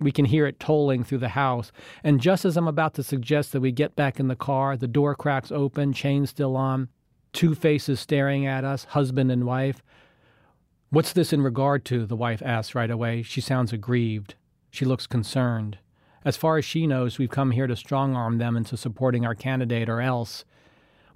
We 0.00 0.12
can 0.12 0.26
hear 0.26 0.46
it 0.46 0.60
tolling 0.60 1.02
through 1.04 1.18
the 1.18 1.30
house, 1.30 1.72
and 2.04 2.20
just 2.20 2.44
as 2.44 2.56
I'm 2.56 2.68
about 2.68 2.94
to 2.94 3.02
suggest 3.02 3.52
that 3.52 3.60
we 3.60 3.72
get 3.72 3.96
back 3.96 4.20
in 4.20 4.28
the 4.28 4.36
car, 4.36 4.76
the 4.76 4.86
door 4.86 5.14
cracks 5.14 5.50
open, 5.50 5.92
chain 5.92 6.26
still 6.26 6.56
on, 6.56 6.88
two 7.32 7.54
faces 7.54 7.98
staring 7.98 8.46
at 8.46 8.64
us, 8.64 8.84
husband 8.84 9.32
and 9.32 9.44
wife. 9.44 9.82
What's 10.90 11.12
this 11.12 11.32
in 11.32 11.42
regard 11.42 11.84
to? 11.86 12.06
the 12.06 12.16
wife 12.16 12.42
asks 12.42 12.74
right 12.74 12.90
away. 12.90 13.22
She 13.22 13.40
sounds 13.40 13.72
aggrieved. 13.72 14.36
She 14.70 14.84
looks 14.84 15.06
concerned. 15.06 15.78
As 16.24 16.36
far 16.36 16.58
as 16.58 16.64
she 16.64 16.86
knows, 16.86 17.18
we've 17.18 17.30
come 17.30 17.50
here 17.50 17.66
to 17.66 17.76
strong 17.76 18.16
arm 18.16 18.38
them 18.38 18.56
into 18.56 18.76
supporting 18.76 19.26
our 19.26 19.34
candidate, 19.34 19.88
or 19.88 20.00
else. 20.00 20.44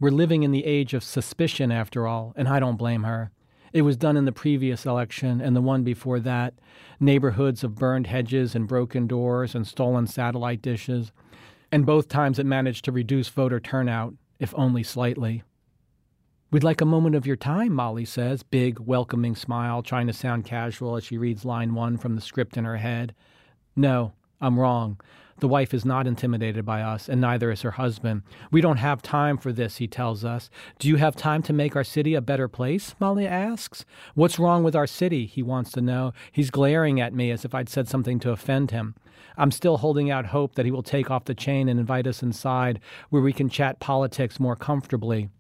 We're 0.01 0.11
living 0.11 0.43
in 0.43 0.51
the 0.51 0.65
age 0.65 0.95
of 0.95 1.05
suspicion, 1.05 1.71
after 1.71 2.07
all, 2.07 2.33
and 2.37 2.49
I 2.49 2.61
don't 2.61 2.77
blame 2.77 3.05
her. 3.05 3.31
It 3.73 3.83
was 3.83 3.97
done 3.97 4.17
in 4.17 4.27
the 4.27 4.33
previous 4.33 4.85
election 4.85 5.41
and 5.41 5.57
the 5.57 5.63
one 5.63 5.83
before 5.83 6.21
that. 6.21 6.55
Neighborhoods 7.01 7.65
of 7.65 7.75
burned 7.75 8.07
hedges 8.07 8.55
and 8.55 8.69
broken 8.69 9.07
doors 9.07 9.55
and 9.55 9.67
stolen 9.67 10.07
satellite 10.07 10.61
dishes. 10.61 11.11
And 11.71 11.87
both 11.87 12.09
times 12.09 12.39
it 12.39 12.45
managed 12.45 12.85
to 12.85 12.93
reduce 12.93 13.29
voter 13.29 13.61
turnout, 13.61 14.15
if 14.39 14.53
only 14.57 14.83
slightly. 14.83 15.43
We'd 16.51 16.63
like 16.63 16.83
a 16.83 16.87
moment 16.87 17.15
of 17.15 17.27
your 17.27 17.37
time, 17.37 17.73
Molly 17.73 18.05
says, 18.05 18.43
big, 18.43 18.79
welcoming 18.79 19.35
smile, 19.35 19.83
trying 19.83 20.07
to 20.07 20.13
sound 20.13 20.45
casual 20.45 20.97
as 20.97 21.05
she 21.05 21.17
reads 21.17 21.47
line 21.47 21.75
one 21.75 21.97
from 21.97 22.15
the 22.15 22.21
script 22.21 22.59
in 22.59 22.67
her 22.67 22.77
head. 22.77 23.15
No, 23.75 24.13
I'm 24.39 24.61
wrong. 24.61 25.01
The 25.41 25.49
wife 25.49 25.75
is 25.75 25.85
not 25.85 26.07
intimidated 26.07 26.65
by 26.65 26.83
us, 26.83 27.09
and 27.09 27.21
neither 27.21 27.51
is 27.51 27.63
her 27.63 27.73
husband. 27.73 28.23
We 28.51 28.61
don't 28.61 28.77
have 28.77 29.03
time 29.03 29.39
for 29.39 29.53
this, 29.53 29.77
he 29.77 29.87
tells 29.87 30.25
us. 30.25 30.51
Do 30.79 30.89
you 30.89 30.97
have 30.97 31.17
time 31.17 31.43
to 31.43 31.53
make 31.53 31.75
our 31.75 31.85
city 31.85 32.15
a 32.15 32.21
better 32.21 32.49
place? 32.49 32.95
Molly 33.01 33.27
asks. 33.27 33.85
What's 34.15 34.39
wrong 34.39 34.63
with 34.63 34.77
our 34.77 34.87
city? 34.87 35.27
He 35.27 35.43
wants 35.43 35.73
to 35.73 35.81
know. 35.81 36.13
He's 36.31 36.51
glaring 36.51 37.01
at 37.01 37.15
me 37.15 37.31
as 37.31 37.45
if 37.45 37.55
I'd 37.55 37.69
said 37.69 37.89
something 37.89 38.21
to 38.21 38.31
offend 38.31 38.71
him. 38.71 38.95
I'm 39.37 39.51
still 39.51 39.79
holding 39.79 40.11
out 40.11 40.27
hope 40.27 40.55
that 40.55 40.67
he 40.67 40.73
will 40.73 40.83
take 40.83 41.11
off 41.11 41.25
the 41.25 41.35
chain 41.35 41.69
and 41.69 41.81
invite 41.81 42.07
us 42.07 42.23
inside, 42.23 42.81
where 43.11 43.23
we 43.23 43.33
can 43.33 43.49
chat 43.49 43.81
politics 43.81 44.39
more 44.39 44.57
comfortably. 44.57 45.31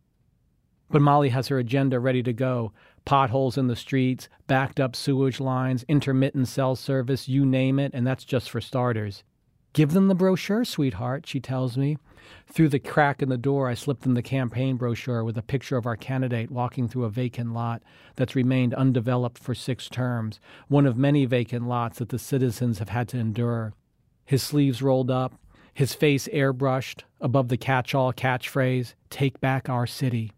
But 0.90 1.02
Molly 1.02 1.30
has 1.30 1.49
her 1.49 1.58
agenda 1.58 1.99
ready 2.00 2.22
to 2.22 2.32
go 2.32 2.72
potholes 3.04 3.58
in 3.58 3.66
the 3.66 3.76
streets, 3.76 4.28
backed 4.46 4.78
up 4.78 4.94
sewage 4.94 5.40
lines, 5.40 5.84
intermittent 5.88 6.49
cell 6.49 6.76
service, 6.76 7.28
you 7.28 7.44
name 7.44 7.78
it, 7.78 7.92
and 7.94 8.06
that's 8.06 8.25
just 8.25 8.50
for 8.50 8.61
starters. 8.61 9.25
Give 9.73 9.93
them 9.93 10.09
the 10.09 10.14
brochure, 10.14 10.64
sweetheart, 10.64 11.26
she 11.26 11.41
tells 11.41 11.79
me. 11.79 11.97
Through 12.47 12.69
the 12.69 12.79
crack 12.79 13.23
in 13.23 13.31
the 13.31 13.38
door, 13.38 13.69
I 13.69 13.75
slip 13.75 14.00
them 14.00 14.14
the 14.14 14.23
campaign 14.23 14.76
brochure 14.76 15.25
with 15.25 15.38
a 15.38 15.43
picture 15.43 15.76
of 15.76 15.87
our 15.87 15.97
candidate 15.97 16.50
walking 16.50 16.88
through 16.88 17.05
a 17.05 17.11
vacant 17.11 17.55
lot 17.55 17.83
that's 18.17 18.37
remained 18.37 18.75
undeveloped 18.75 19.38
for 19.38 19.55
six 19.55 19.88
terms, 19.88 20.41
one 20.69 20.87
of 20.87 20.97
many 20.97 21.25
vacant 21.25 21.67
lots 21.67 21.99
that 21.99 22.11
the 22.11 22.19
citizens 22.19 22.79
have 22.79 22.91
had 22.91 23.09
to 23.09 23.19
endure. 23.19 23.73
His 24.26 24.43
sleeves 24.43 24.83
rolled 24.83 25.11
up, 25.11 25.35
his 25.73 25.95
face 25.95 26.29
airbrushed 26.29 27.05
above 27.21 27.49
the 27.49 27.57
catch 27.57 27.95
all 27.95 28.12
catchphrase, 28.12 28.95
Take 29.09 29.41
back 29.41 29.69
our 29.69 29.87
city. 29.87 30.33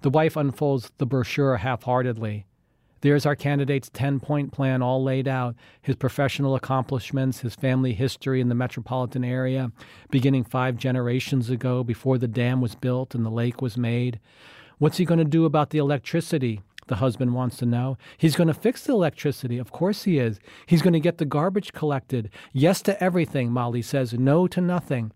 The 0.00 0.10
wife 0.10 0.36
unfolds 0.36 0.90
the 0.96 1.06
brochure 1.06 1.58
half 1.58 1.82
heartedly. 1.82 2.46
There's 3.02 3.24
our 3.24 3.36
candidate's 3.36 3.90
10 3.90 4.20
point 4.20 4.52
plan 4.52 4.82
all 4.82 5.02
laid 5.02 5.26
out 5.26 5.56
his 5.80 5.96
professional 5.96 6.54
accomplishments, 6.54 7.40
his 7.40 7.54
family 7.54 7.94
history 7.94 8.40
in 8.40 8.48
the 8.48 8.54
metropolitan 8.54 9.24
area, 9.24 9.72
beginning 10.10 10.44
five 10.44 10.76
generations 10.76 11.48
ago 11.48 11.82
before 11.82 12.18
the 12.18 12.28
dam 12.28 12.60
was 12.60 12.74
built 12.74 13.14
and 13.14 13.24
the 13.24 13.30
lake 13.30 13.62
was 13.62 13.76
made. 13.76 14.20
What's 14.78 14.98
he 14.98 15.04
going 15.04 15.18
to 15.18 15.24
do 15.24 15.44
about 15.44 15.70
the 15.70 15.78
electricity? 15.78 16.60
The 16.88 16.96
husband 16.96 17.34
wants 17.34 17.56
to 17.58 17.66
know. 17.66 17.96
He's 18.18 18.34
going 18.34 18.48
to 18.48 18.54
fix 18.54 18.82
the 18.84 18.92
electricity. 18.92 19.58
Of 19.58 19.70
course 19.70 20.02
he 20.02 20.18
is. 20.18 20.40
He's 20.66 20.82
going 20.82 20.92
to 20.92 21.00
get 21.00 21.18
the 21.18 21.24
garbage 21.24 21.72
collected. 21.72 22.30
Yes 22.52 22.82
to 22.82 23.02
everything, 23.02 23.52
Molly 23.52 23.82
says. 23.82 24.12
No 24.12 24.48
to 24.48 24.60
nothing. 24.60 25.12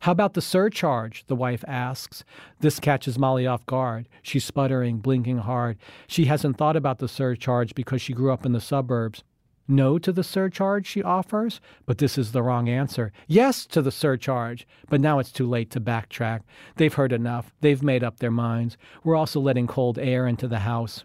How 0.00 0.12
about 0.12 0.34
the 0.34 0.40
surcharge? 0.40 1.24
the 1.26 1.36
wife 1.36 1.64
asks. 1.66 2.24
This 2.60 2.78
catches 2.78 3.18
Molly 3.18 3.46
off 3.46 3.66
guard. 3.66 4.08
She's 4.22 4.44
sputtering, 4.44 4.98
blinking 4.98 5.38
hard. 5.38 5.76
She 6.06 6.26
hasn't 6.26 6.56
thought 6.56 6.76
about 6.76 6.98
the 6.98 7.08
surcharge 7.08 7.74
because 7.74 8.00
she 8.00 8.12
grew 8.12 8.32
up 8.32 8.46
in 8.46 8.52
the 8.52 8.60
suburbs. 8.60 9.24
No 9.70 9.98
to 9.98 10.12
the 10.12 10.24
surcharge, 10.24 10.86
she 10.86 11.02
offers, 11.02 11.60
but 11.84 11.98
this 11.98 12.16
is 12.16 12.32
the 12.32 12.42
wrong 12.42 12.70
answer. 12.70 13.12
Yes 13.26 13.66
to 13.66 13.82
the 13.82 13.90
surcharge, 13.90 14.66
but 14.88 15.00
now 15.00 15.18
it's 15.18 15.30
too 15.30 15.46
late 15.46 15.70
to 15.72 15.80
backtrack. 15.80 16.40
They've 16.76 16.94
heard 16.94 17.12
enough. 17.12 17.52
They've 17.60 17.82
made 17.82 18.02
up 18.02 18.18
their 18.18 18.30
minds. 18.30 18.78
We're 19.04 19.16
also 19.16 19.40
letting 19.40 19.66
cold 19.66 19.98
air 19.98 20.26
into 20.26 20.48
the 20.48 20.60
house. 20.60 21.04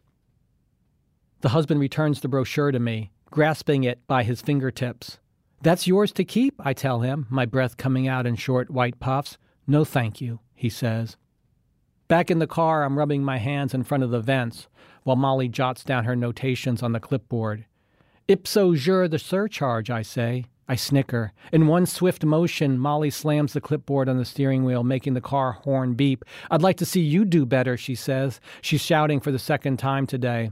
The 1.41 1.49
husband 1.49 1.81
returns 1.81 2.21
the 2.21 2.29
brochure 2.29 2.71
to 2.71 2.79
me, 2.79 3.11
grasping 3.29 3.83
it 3.83 4.07
by 4.07 4.23
his 4.23 4.41
fingertips. 4.41 5.19
That's 5.63 5.87
yours 5.87 6.11
to 6.13 6.25
keep, 6.25 6.55
I 6.59 6.73
tell 6.73 6.99
him, 6.99 7.25
my 7.29 7.45
breath 7.45 7.77
coming 7.77 8.05
out 8.05 8.25
in 8.25 8.35
short 8.35 8.69
white 8.69 8.99
puffs. 8.99 9.37
No, 9.65 9.85
thank 9.85 10.19
you, 10.19 10.41
he 10.53 10.67
says. 10.67 11.15
Back 12.09 12.29
in 12.29 12.39
the 12.39 12.47
car, 12.47 12.83
I'm 12.83 12.97
rubbing 12.97 13.23
my 13.23 13.37
hands 13.37 13.73
in 13.73 13.83
front 13.83 14.03
of 14.03 14.11
the 14.11 14.19
vents 14.19 14.67
while 15.03 15.15
Molly 15.15 15.47
jots 15.47 15.85
down 15.85 16.03
her 16.03 16.17
notations 16.17 16.83
on 16.83 16.91
the 16.91 16.99
clipboard. 16.99 17.63
Ipso 18.27 18.75
jure 18.75 19.07
the 19.07 19.17
surcharge, 19.17 19.89
I 19.89 20.01
say. 20.01 20.47
I 20.67 20.75
snicker. 20.75 21.31
In 21.53 21.67
one 21.67 21.85
swift 21.85 22.25
motion, 22.25 22.77
Molly 22.77 23.09
slams 23.09 23.53
the 23.53 23.61
clipboard 23.61 24.09
on 24.09 24.17
the 24.17 24.25
steering 24.25 24.65
wheel, 24.65 24.83
making 24.83 25.13
the 25.13 25.21
car 25.21 25.53
horn 25.53 25.93
beep. 25.93 26.25
I'd 26.51 26.61
like 26.61 26.77
to 26.77 26.85
see 26.85 27.01
you 27.01 27.23
do 27.23 27.45
better, 27.45 27.77
she 27.77 27.95
says. 27.95 28.41
She's 28.61 28.81
shouting 28.81 29.21
for 29.21 29.31
the 29.31 29.39
second 29.39 29.77
time 29.79 30.07
today. 30.07 30.51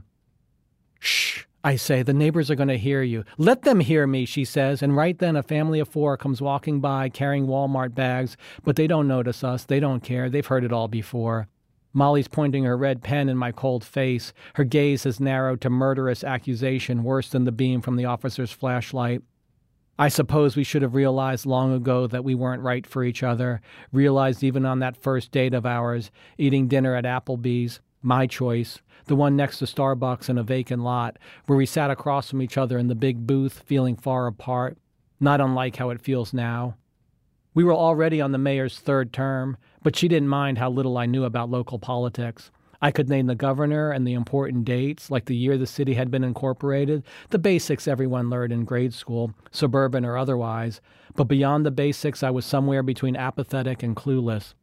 Shh, 1.00 1.44
I 1.64 1.76
say, 1.76 2.02
the 2.02 2.12
neighbors 2.12 2.50
are 2.50 2.56
going 2.56 2.68
to 2.68 2.78
hear 2.78 3.02
you. 3.02 3.24
Let 3.38 3.62
them 3.62 3.78
hear 3.78 4.04
me, 4.06 4.24
she 4.24 4.44
says. 4.44 4.82
And 4.82 4.96
right 4.96 5.16
then, 5.16 5.36
a 5.36 5.44
family 5.44 5.78
of 5.78 5.88
four 5.88 6.16
comes 6.16 6.42
walking 6.42 6.80
by 6.80 7.08
carrying 7.08 7.46
Walmart 7.46 7.94
bags, 7.94 8.36
but 8.64 8.74
they 8.74 8.88
don't 8.88 9.06
notice 9.06 9.44
us. 9.44 9.64
They 9.64 9.78
don't 9.78 10.02
care. 10.02 10.28
They've 10.28 10.44
heard 10.44 10.64
it 10.64 10.72
all 10.72 10.88
before. 10.88 11.46
Molly's 11.92 12.26
pointing 12.26 12.64
her 12.64 12.76
red 12.76 13.02
pen 13.02 13.28
in 13.28 13.36
my 13.36 13.52
cold 13.52 13.84
face. 13.84 14.32
Her 14.54 14.64
gaze 14.64 15.04
has 15.04 15.20
narrowed 15.20 15.60
to 15.60 15.70
murderous 15.70 16.24
accusation 16.24 17.04
worse 17.04 17.28
than 17.28 17.44
the 17.44 17.52
beam 17.52 17.80
from 17.80 17.96
the 17.96 18.06
officer's 18.06 18.50
flashlight. 18.50 19.22
I 19.98 20.08
suppose 20.08 20.56
we 20.56 20.64
should 20.64 20.82
have 20.82 20.94
realized 20.94 21.46
long 21.46 21.72
ago 21.72 22.06
that 22.08 22.24
we 22.24 22.34
weren't 22.34 22.62
right 22.62 22.86
for 22.86 23.04
each 23.04 23.22
other, 23.22 23.60
realized 23.92 24.42
even 24.42 24.64
on 24.64 24.80
that 24.80 24.96
first 24.96 25.30
date 25.30 25.54
of 25.54 25.66
ours, 25.66 26.10
eating 26.38 26.66
dinner 26.66 26.96
at 26.96 27.04
Applebee's, 27.04 27.80
my 28.02 28.26
choice, 28.26 28.80
the 29.06 29.16
one 29.16 29.36
next 29.36 29.58
to 29.58 29.64
Starbucks 29.64 30.28
in 30.28 30.38
a 30.38 30.42
vacant 30.42 30.82
lot, 30.82 31.18
where 31.46 31.56
we 31.56 31.66
sat 31.66 31.90
across 31.90 32.30
from 32.30 32.42
each 32.42 32.58
other 32.58 32.78
in 32.78 32.88
the 32.88 32.94
big 32.94 33.26
booth, 33.26 33.62
feeling 33.66 33.96
far 33.96 34.26
apart, 34.26 34.78
not 35.20 35.40
unlike 35.40 35.76
how 35.76 35.90
it 35.90 36.00
feels 36.00 36.32
now. 36.32 36.76
We 37.54 37.64
were 37.64 37.74
already 37.74 38.20
on 38.20 38.32
the 38.32 38.38
mayor's 38.38 38.78
third 38.78 39.12
term, 39.12 39.56
but 39.82 39.96
she 39.96 40.08
didn't 40.08 40.28
mind 40.28 40.58
how 40.58 40.70
little 40.70 40.96
I 40.96 41.06
knew 41.06 41.24
about 41.24 41.50
local 41.50 41.78
politics. 41.78 42.50
I 42.80 42.90
could 42.90 43.08
name 43.08 43.26
the 43.26 43.36
governor 43.36 43.92
and 43.92 44.04
the 44.04 44.14
important 44.14 44.64
dates, 44.64 45.10
like 45.10 45.26
the 45.26 45.36
year 45.36 45.56
the 45.56 45.66
city 45.66 45.94
had 45.94 46.10
been 46.10 46.24
incorporated, 46.24 47.04
the 47.30 47.38
basics 47.38 47.86
everyone 47.86 48.28
learned 48.28 48.52
in 48.52 48.64
grade 48.64 48.92
school, 48.92 49.32
suburban 49.52 50.04
or 50.04 50.16
otherwise. 50.16 50.80
But 51.14 51.24
beyond 51.24 51.64
the 51.64 51.70
basics, 51.70 52.24
I 52.24 52.30
was 52.30 52.44
somewhere 52.44 52.82
between 52.82 53.14
apathetic 53.14 53.84
and 53.84 53.94
clueless. 53.94 54.54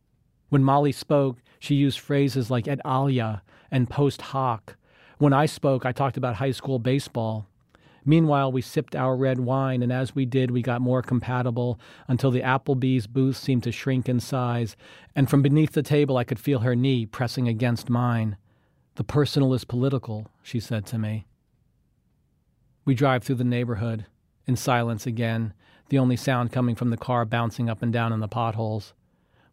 When 0.50 0.63
Molly 0.63 0.91
spoke, 0.91 1.38
she 1.60 1.75
used 1.75 2.00
phrases 2.00 2.50
like 2.50 2.68
et 2.68 2.79
alia 2.86 3.44
and 3.72 3.89
post 3.89 4.22
hoc. 4.22 4.75
When 5.18 5.34
I 5.34 5.46
spoke, 5.46 5.86
I 5.86 5.91
talked 5.91 6.18
about 6.18 6.36
high 6.36 6.51
school 6.51 6.79
baseball. 6.79 7.48
Meanwhile, 8.06 8.51
we 8.51 8.62
sipped 8.62 8.96
our 8.96 9.15
red 9.15 9.39
wine, 9.41 9.84
and 9.84 9.91
as 9.91 10.15
we 10.15 10.25
did, 10.25 10.51
we 10.51 10.62
got 10.62 10.82
more 10.82 11.01
compatible 11.01 11.79
until 12.08 12.32
the 12.32 12.41
Applebee's 12.41 13.06
booth 13.06 13.38
seemed 13.38 13.63
to 13.63 13.72
shrink 13.72 14.10
in 14.10 14.20
size, 14.20 14.75
and 15.15 15.29
from 15.29 15.41
beneath 15.41 15.74
the 15.74 15.84
table 15.84 16.18
I 16.18 16.24
could 16.24 16.39
feel 16.39 16.60
her 16.60 16.75
knee 16.75 17.06
pressing 17.06 17.48
against 17.48 17.89
mine. 17.89 18.38
The 18.96 19.03
personal 19.03 19.53
is 19.53 19.65
political, 19.65 20.27
she 20.41 20.60
said 20.60 20.86
to 20.88 20.98
me. 20.98 21.27
We 22.86 22.96
drive 22.96 23.24
through 23.24 23.36
the 23.36 23.44
neighborhood. 23.44 24.06
In 24.48 24.56
silence 24.56 25.06
again, 25.06 25.53
the 25.89 26.00
only 26.00 26.15
sound 26.15 26.51
coming 26.51 26.75
from 26.75 26.89
the 26.89 26.98
car 26.98 27.25
bouncing 27.25 27.70
up 27.70 27.84
and 27.84 27.94
down 27.94 28.13
in 28.13 28.20
the 28.20 28.27
potholes. 28.27 28.94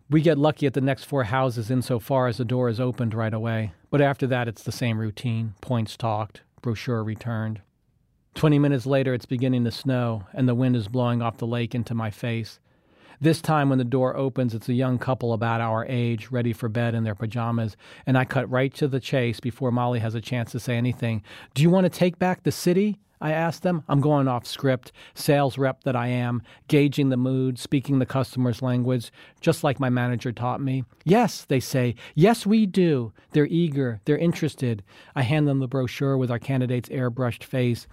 We 0.08 0.20
get 0.20 0.38
lucky 0.38 0.66
at 0.66 0.74
the 0.74 0.80
next 0.80 1.04
four 1.04 1.24
houses 1.24 1.68
insofar 1.68 2.28
as 2.28 2.36
the 2.36 2.44
door 2.44 2.68
is 2.68 2.78
opened 2.78 3.12
right 3.12 3.34
away, 3.34 3.72
but 3.90 4.00
after 4.00 4.24
that 4.28 4.46
it's 4.46 4.62
the 4.62 4.70
same 4.70 4.98
routine 4.98 5.54
points 5.60 5.96
talked, 5.96 6.42
brochure 6.62 7.02
returned. 7.02 7.60
Twenty 8.36 8.60
minutes 8.60 8.86
later, 8.86 9.14
it's 9.14 9.26
beginning 9.26 9.64
to 9.64 9.72
snow, 9.72 10.22
and 10.32 10.48
the 10.48 10.54
wind 10.54 10.76
is 10.76 10.86
blowing 10.86 11.22
off 11.22 11.38
the 11.38 11.46
lake 11.46 11.74
into 11.74 11.92
my 11.92 12.10
face. 12.10 12.60
This 13.20 13.40
time, 13.40 13.68
when 13.68 13.78
the 13.78 13.84
door 13.84 14.16
opens, 14.16 14.54
it's 14.54 14.68
a 14.68 14.74
young 14.74 14.98
couple 14.98 15.32
about 15.32 15.60
our 15.60 15.84
age, 15.88 16.30
ready 16.30 16.52
for 16.52 16.68
bed 16.68 16.94
in 16.94 17.02
their 17.02 17.14
pajamas, 17.16 17.76
and 18.06 18.16
I 18.16 18.24
cut 18.26 18.48
right 18.48 18.72
to 18.74 18.86
the 18.86 19.00
chase 19.00 19.40
before 19.40 19.72
Molly 19.72 19.98
has 19.98 20.14
a 20.14 20.20
chance 20.20 20.52
to 20.52 20.60
say 20.60 20.76
anything. 20.76 21.24
Do 21.54 21.62
you 21.62 21.70
want 21.70 21.84
to 21.84 21.98
take 21.98 22.18
back 22.18 22.44
the 22.44 22.52
city? 22.52 23.00
I 23.20 23.32
asked 23.32 23.62
them. 23.62 23.82
I'm 23.88 24.00
going 24.00 24.28
off 24.28 24.46
script, 24.46 24.92
sales 25.14 25.56
rep 25.56 25.84
that 25.84 25.96
I 25.96 26.08
am, 26.08 26.42
gauging 26.68 27.08
the 27.08 27.16
mood, 27.16 27.58
speaking 27.58 27.98
the 27.98 28.06
customer's 28.06 28.62
language, 28.62 29.10
just 29.40 29.64
like 29.64 29.80
my 29.80 29.88
manager 29.88 30.32
taught 30.32 30.60
me. 30.60 30.84
Yes, 31.04 31.44
they 31.44 31.60
say. 31.60 31.94
Yes, 32.14 32.44
we 32.46 32.66
do. 32.66 33.12
They're 33.32 33.46
eager. 33.46 34.00
They're 34.04 34.18
interested. 34.18 34.82
I 35.14 35.22
hand 35.22 35.48
them 35.48 35.60
the 35.60 35.68
brochure 35.68 36.18
with 36.18 36.30
our 36.30 36.38
candidate's 36.38 36.90
airbrushed 36.90 37.42
face, 37.42 37.86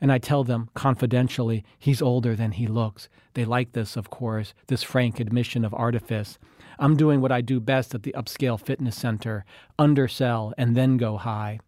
and 0.00 0.12
I 0.12 0.18
tell 0.18 0.44
them 0.44 0.70
confidentially 0.74 1.64
he's 1.78 2.00
older 2.00 2.36
than 2.36 2.52
he 2.52 2.66
looks. 2.68 3.08
They 3.34 3.44
like 3.44 3.72
this, 3.72 3.96
of 3.96 4.10
course, 4.10 4.54
this 4.68 4.82
frank 4.82 5.18
admission 5.18 5.64
of 5.64 5.74
artifice. 5.74 6.38
I'm 6.78 6.96
doing 6.96 7.20
what 7.20 7.32
I 7.32 7.40
do 7.40 7.58
best 7.58 7.94
at 7.94 8.04
the 8.04 8.14
upscale 8.16 8.60
fitness 8.60 8.96
center 8.96 9.44
undersell 9.78 10.54
and 10.56 10.76
then 10.76 10.96
go 10.96 11.16
high. 11.16 11.58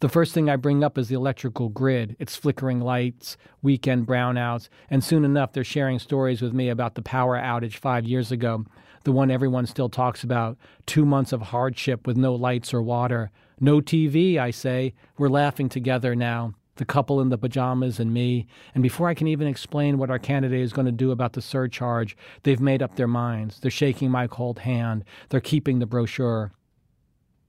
The 0.00 0.08
first 0.08 0.32
thing 0.34 0.48
I 0.48 0.56
bring 0.56 0.82
up 0.82 0.96
is 0.98 1.08
the 1.08 1.14
electrical 1.14 1.68
grid, 1.68 2.16
its 2.18 2.36
flickering 2.36 2.80
lights, 2.80 3.36
weekend 3.62 4.06
brownouts, 4.06 4.68
and 4.88 5.02
soon 5.02 5.24
enough 5.24 5.52
they're 5.52 5.64
sharing 5.64 5.98
stories 5.98 6.42
with 6.42 6.52
me 6.52 6.68
about 6.68 6.94
the 6.94 7.02
power 7.02 7.36
outage 7.36 7.76
five 7.76 8.06
years 8.06 8.32
ago, 8.32 8.64
the 9.04 9.12
one 9.12 9.30
everyone 9.30 9.66
still 9.66 9.88
talks 9.88 10.22
about, 10.22 10.58
two 10.86 11.04
months 11.04 11.32
of 11.32 11.42
hardship 11.42 12.06
with 12.06 12.16
no 12.16 12.34
lights 12.34 12.74
or 12.74 12.82
water. 12.82 13.30
No 13.58 13.80
TV, 13.80 14.38
I 14.38 14.50
say. 14.50 14.94
We're 15.18 15.28
laughing 15.28 15.68
together 15.68 16.14
now 16.14 16.54
the 16.80 16.84
couple 16.86 17.20
in 17.20 17.28
the 17.28 17.36
pajamas 17.36 18.00
and 18.00 18.12
me, 18.12 18.46
and 18.74 18.82
before 18.82 19.06
I 19.06 19.12
can 19.12 19.26
even 19.26 19.46
explain 19.46 19.98
what 19.98 20.10
our 20.10 20.18
candidate 20.18 20.62
is 20.62 20.72
going 20.72 20.86
to 20.86 20.92
do 20.92 21.10
about 21.10 21.34
the 21.34 21.42
surcharge, 21.42 22.16
they've 22.42 22.58
made 22.58 22.82
up 22.82 22.96
their 22.96 23.06
minds. 23.06 23.60
They're 23.60 23.70
shaking 23.70 24.10
my 24.10 24.26
cold 24.26 24.60
hand. 24.60 25.04
They're 25.28 25.40
keeping 25.40 25.78
the 25.78 25.84
brochure 25.84 26.52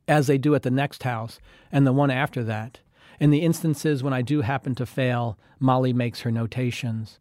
as 0.08 0.28
they 0.28 0.38
do 0.38 0.56
at 0.56 0.64
the 0.64 0.72
next 0.72 1.04
house 1.04 1.40
and 1.72 1.86
the 1.86 1.94
one 1.94 2.12
after 2.12 2.44
that. 2.44 2.80
In 3.20 3.30
the 3.30 3.42
instances 3.42 4.02
when 4.02 4.14
I 4.14 4.22
do 4.22 4.42
happen 4.42 4.76
to 4.76 4.86
fail, 4.86 5.38
Molly 5.60 5.94
makes 5.94 6.22
her 6.22 6.32
notations. 6.32 7.20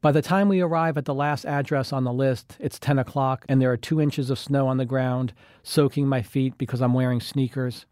By 0.00 0.12
the 0.12 0.22
time 0.22 0.48
we 0.48 0.60
arrive 0.60 0.98
at 0.98 1.04
the 1.04 1.14
last 1.14 1.44
address 1.44 1.92
on 1.92 2.04
the 2.04 2.12
list, 2.12 2.56
it's 2.60 2.78
10 2.78 2.98
o'clock 2.98 3.44
and 3.48 3.60
there 3.60 3.72
are 3.72 3.76
two 3.76 4.00
inches 4.00 4.30
of 4.30 4.38
snow 4.38 4.68
on 4.68 4.76
the 4.76 4.84
ground, 4.84 5.32
soaking 5.62 6.06
my 6.06 6.22
feet 6.22 6.58
because 6.58 6.80
I'm 6.80 6.94
wearing 6.94 7.20
sneakers. 7.20 7.86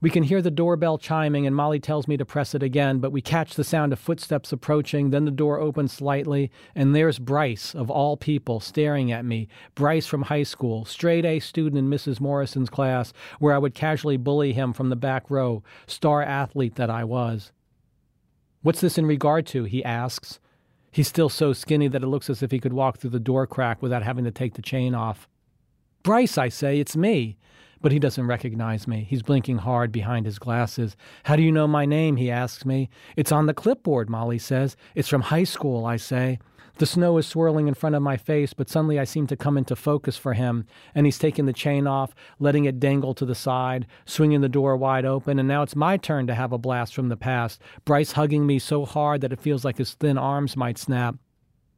We 0.00 0.10
can 0.10 0.22
hear 0.22 0.40
the 0.40 0.50
doorbell 0.50 0.98
chiming, 0.98 1.46
and 1.46 1.56
Molly 1.56 1.80
tells 1.80 2.06
me 2.06 2.16
to 2.16 2.24
press 2.24 2.54
it 2.54 2.62
again, 2.62 2.98
but 2.98 3.12
we 3.12 3.20
catch 3.20 3.54
the 3.54 3.64
sound 3.64 3.92
of 3.92 3.98
footsteps 3.98 4.52
approaching. 4.52 5.10
Then 5.10 5.24
the 5.24 5.30
door 5.30 5.58
opens 5.58 5.92
slightly, 5.92 6.50
and 6.74 6.94
there's 6.94 7.18
Bryce, 7.18 7.74
of 7.74 7.90
all 7.90 8.16
people, 8.16 8.60
staring 8.60 9.10
at 9.10 9.24
me. 9.24 9.48
Bryce 9.74 10.06
from 10.06 10.22
high 10.22 10.42
school, 10.42 10.84
straight 10.84 11.24
A 11.24 11.40
student 11.40 11.78
in 11.78 11.90
Mrs. 11.90 12.20
Morrison's 12.20 12.70
class, 12.70 13.12
where 13.38 13.54
I 13.54 13.58
would 13.58 13.74
casually 13.74 14.16
bully 14.16 14.52
him 14.52 14.72
from 14.72 14.88
the 14.88 14.96
back 14.96 15.30
row, 15.30 15.62
star 15.86 16.22
athlete 16.22 16.76
that 16.76 16.90
I 16.90 17.04
was. 17.04 17.52
What's 18.62 18.80
this 18.80 18.98
in 18.98 19.06
regard 19.06 19.46
to? 19.48 19.64
he 19.64 19.84
asks. 19.84 20.40
He's 20.90 21.08
still 21.08 21.28
so 21.28 21.52
skinny 21.52 21.88
that 21.88 22.02
it 22.02 22.08
looks 22.08 22.30
as 22.30 22.42
if 22.42 22.50
he 22.50 22.60
could 22.60 22.72
walk 22.72 22.98
through 22.98 23.10
the 23.10 23.20
door 23.20 23.46
crack 23.46 23.82
without 23.82 24.02
having 24.02 24.24
to 24.24 24.30
take 24.30 24.54
the 24.54 24.62
chain 24.62 24.94
off. 24.94 25.28
Bryce, 26.02 26.38
I 26.38 26.48
say, 26.48 26.80
it's 26.80 26.96
me. 26.96 27.36
But 27.80 27.92
he 27.92 27.98
doesn't 27.98 28.26
recognize 28.26 28.88
me. 28.88 29.06
He's 29.08 29.22
blinking 29.22 29.58
hard 29.58 29.92
behind 29.92 30.26
his 30.26 30.38
glasses. 30.38 30.96
How 31.24 31.36
do 31.36 31.42
you 31.42 31.52
know 31.52 31.68
my 31.68 31.86
name? 31.86 32.16
He 32.16 32.30
asks 32.30 32.64
me. 32.64 32.88
It's 33.16 33.32
on 33.32 33.46
the 33.46 33.54
clipboard, 33.54 34.10
Molly 34.10 34.38
says. 34.38 34.76
It's 34.94 35.08
from 35.08 35.22
high 35.22 35.44
school, 35.44 35.86
I 35.86 35.96
say. 35.96 36.38
The 36.78 36.86
snow 36.86 37.18
is 37.18 37.26
swirling 37.26 37.66
in 37.66 37.74
front 37.74 37.96
of 37.96 38.02
my 38.02 38.16
face, 38.16 38.52
but 38.52 38.68
suddenly 38.68 39.00
I 39.00 39.04
seem 39.04 39.26
to 39.28 39.36
come 39.36 39.58
into 39.58 39.74
focus 39.74 40.16
for 40.16 40.34
him, 40.34 40.64
and 40.94 41.06
he's 41.06 41.18
taking 41.18 41.46
the 41.46 41.52
chain 41.52 41.88
off, 41.88 42.14
letting 42.38 42.66
it 42.66 42.78
dangle 42.78 43.14
to 43.14 43.26
the 43.26 43.34
side, 43.34 43.84
swinging 44.06 44.42
the 44.42 44.48
door 44.48 44.76
wide 44.76 45.04
open, 45.04 45.40
and 45.40 45.48
now 45.48 45.62
it's 45.62 45.74
my 45.74 45.96
turn 45.96 46.28
to 46.28 46.36
have 46.36 46.52
a 46.52 46.58
blast 46.58 46.94
from 46.94 47.08
the 47.08 47.16
past. 47.16 47.60
Bryce 47.84 48.12
hugging 48.12 48.46
me 48.46 48.60
so 48.60 48.84
hard 48.84 49.22
that 49.22 49.32
it 49.32 49.40
feels 49.40 49.64
like 49.64 49.78
his 49.78 49.94
thin 49.94 50.16
arms 50.16 50.56
might 50.56 50.78
snap. 50.78 51.16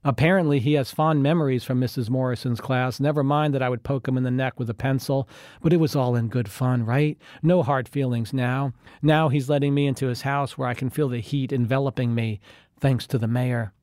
Apparently, 0.02 0.60
he 0.60 0.74
has 0.74 0.90
fond 0.90 1.22
memories 1.22 1.62
from 1.62 1.78
Mrs. 1.78 2.08
Morrison's 2.08 2.60
class. 2.60 3.00
Never 3.00 3.22
mind 3.22 3.52
that 3.52 3.62
I 3.62 3.68
would 3.68 3.82
poke 3.82 4.08
him 4.08 4.16
in 4.16 4.22
the 4.22 4.30
neck 4.30 4.58
with 4.58 4.70
a 4.70 4.74
pencil, 4.74 5.28
but 5.60 5.74
it 5.74 5.76
was 5.76 5.94
all 5.94 6.16
in 6.16 6.28
good 6.28 6.48
fun, 6.48 6.86
right? 6.86 7.18
No 7.42 7.62
hard 7.62 7.86
feelings 7.86 8.32
now. 8.32 8.72
Now 9.02 9.28
he's 9.28 9.50
letting 9.50 9.74
me 9.74 9.86
into 9.86 10.06
his 10.06 10.22
house 10.22 10.56
where 10.56 10.68
I 10.68 10.74
can 10.74 10.88
feel 10.88 11.10
the 11.10 11.20
heat 11.20 11.52
enveloping 11.52 12.14
me, 12.14 12.40
thanks 12.78 13.06
to 13.08 13.18
the 13.18 13.28
mayor. 13.28 13.74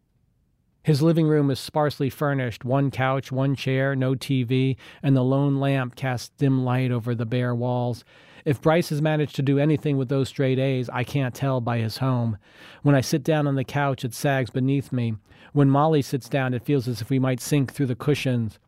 His 0.82 1.04
living 1.04 1.28
room 1.28 1.52
is 1.52 1.60
sparsely 1.60 2.10
furnished 2.10 2.66
one 2.66 2.90
couch, 2.90 3.32
one 3.32 3.56
chair, 3.56 3.96
no 3.96 4.16
TV, 4.16 4.78
and 5.04 5.16
the 5.16 5.24
lone 5.24 5.60
lamp 5.60 5.96
casts 5.96 6.30
dim 6.38 6.64
light 6.64 6.92
over 6.92 7.14
the 7.14 7.26
bare 7.26 7.54
walls. 7.54 8.04
If 8.44 8.62
Bryce 8.62 8.90
has 8.90 9.02
managed 9.02 9.36
to 9.36 9.42
do 9.42 9.60
anything 9.60 9.98
with 9.98 10.08
those 10.08 10.30
straight 10.30 10.58
A's, 10.58 10.90
I 10.90 11.04
can't 11.04 11.36
tell 11.36 11.60
by 11.60 11.80
his 11.80 11.98
home. 11.98 12.38
When 12.82 12.96
I 12.96 13.02
sit 13.02 13.22
down 13.22 13.46
on 13.46 13.56
the 13.56 13.66
couch, 13.66 14.06
it 14.06 14.14
sags 14.14 14.50
beneath 14.50 14.94
me. 14.94 15.16
When 15.58 15.72
Molly 15.72 16.04
sits 16.04 16.30
down, 16.30 16.54
it 16.54 16.66
feels 16.66 16.88
as 16.88 17.02
if 17.02 17.10
we 17.10 17.18
might 17.18 17.40
sink 17.40 17.74
through 17.74 17.88
the 17.88 17.96
cushions. 17.96 18.60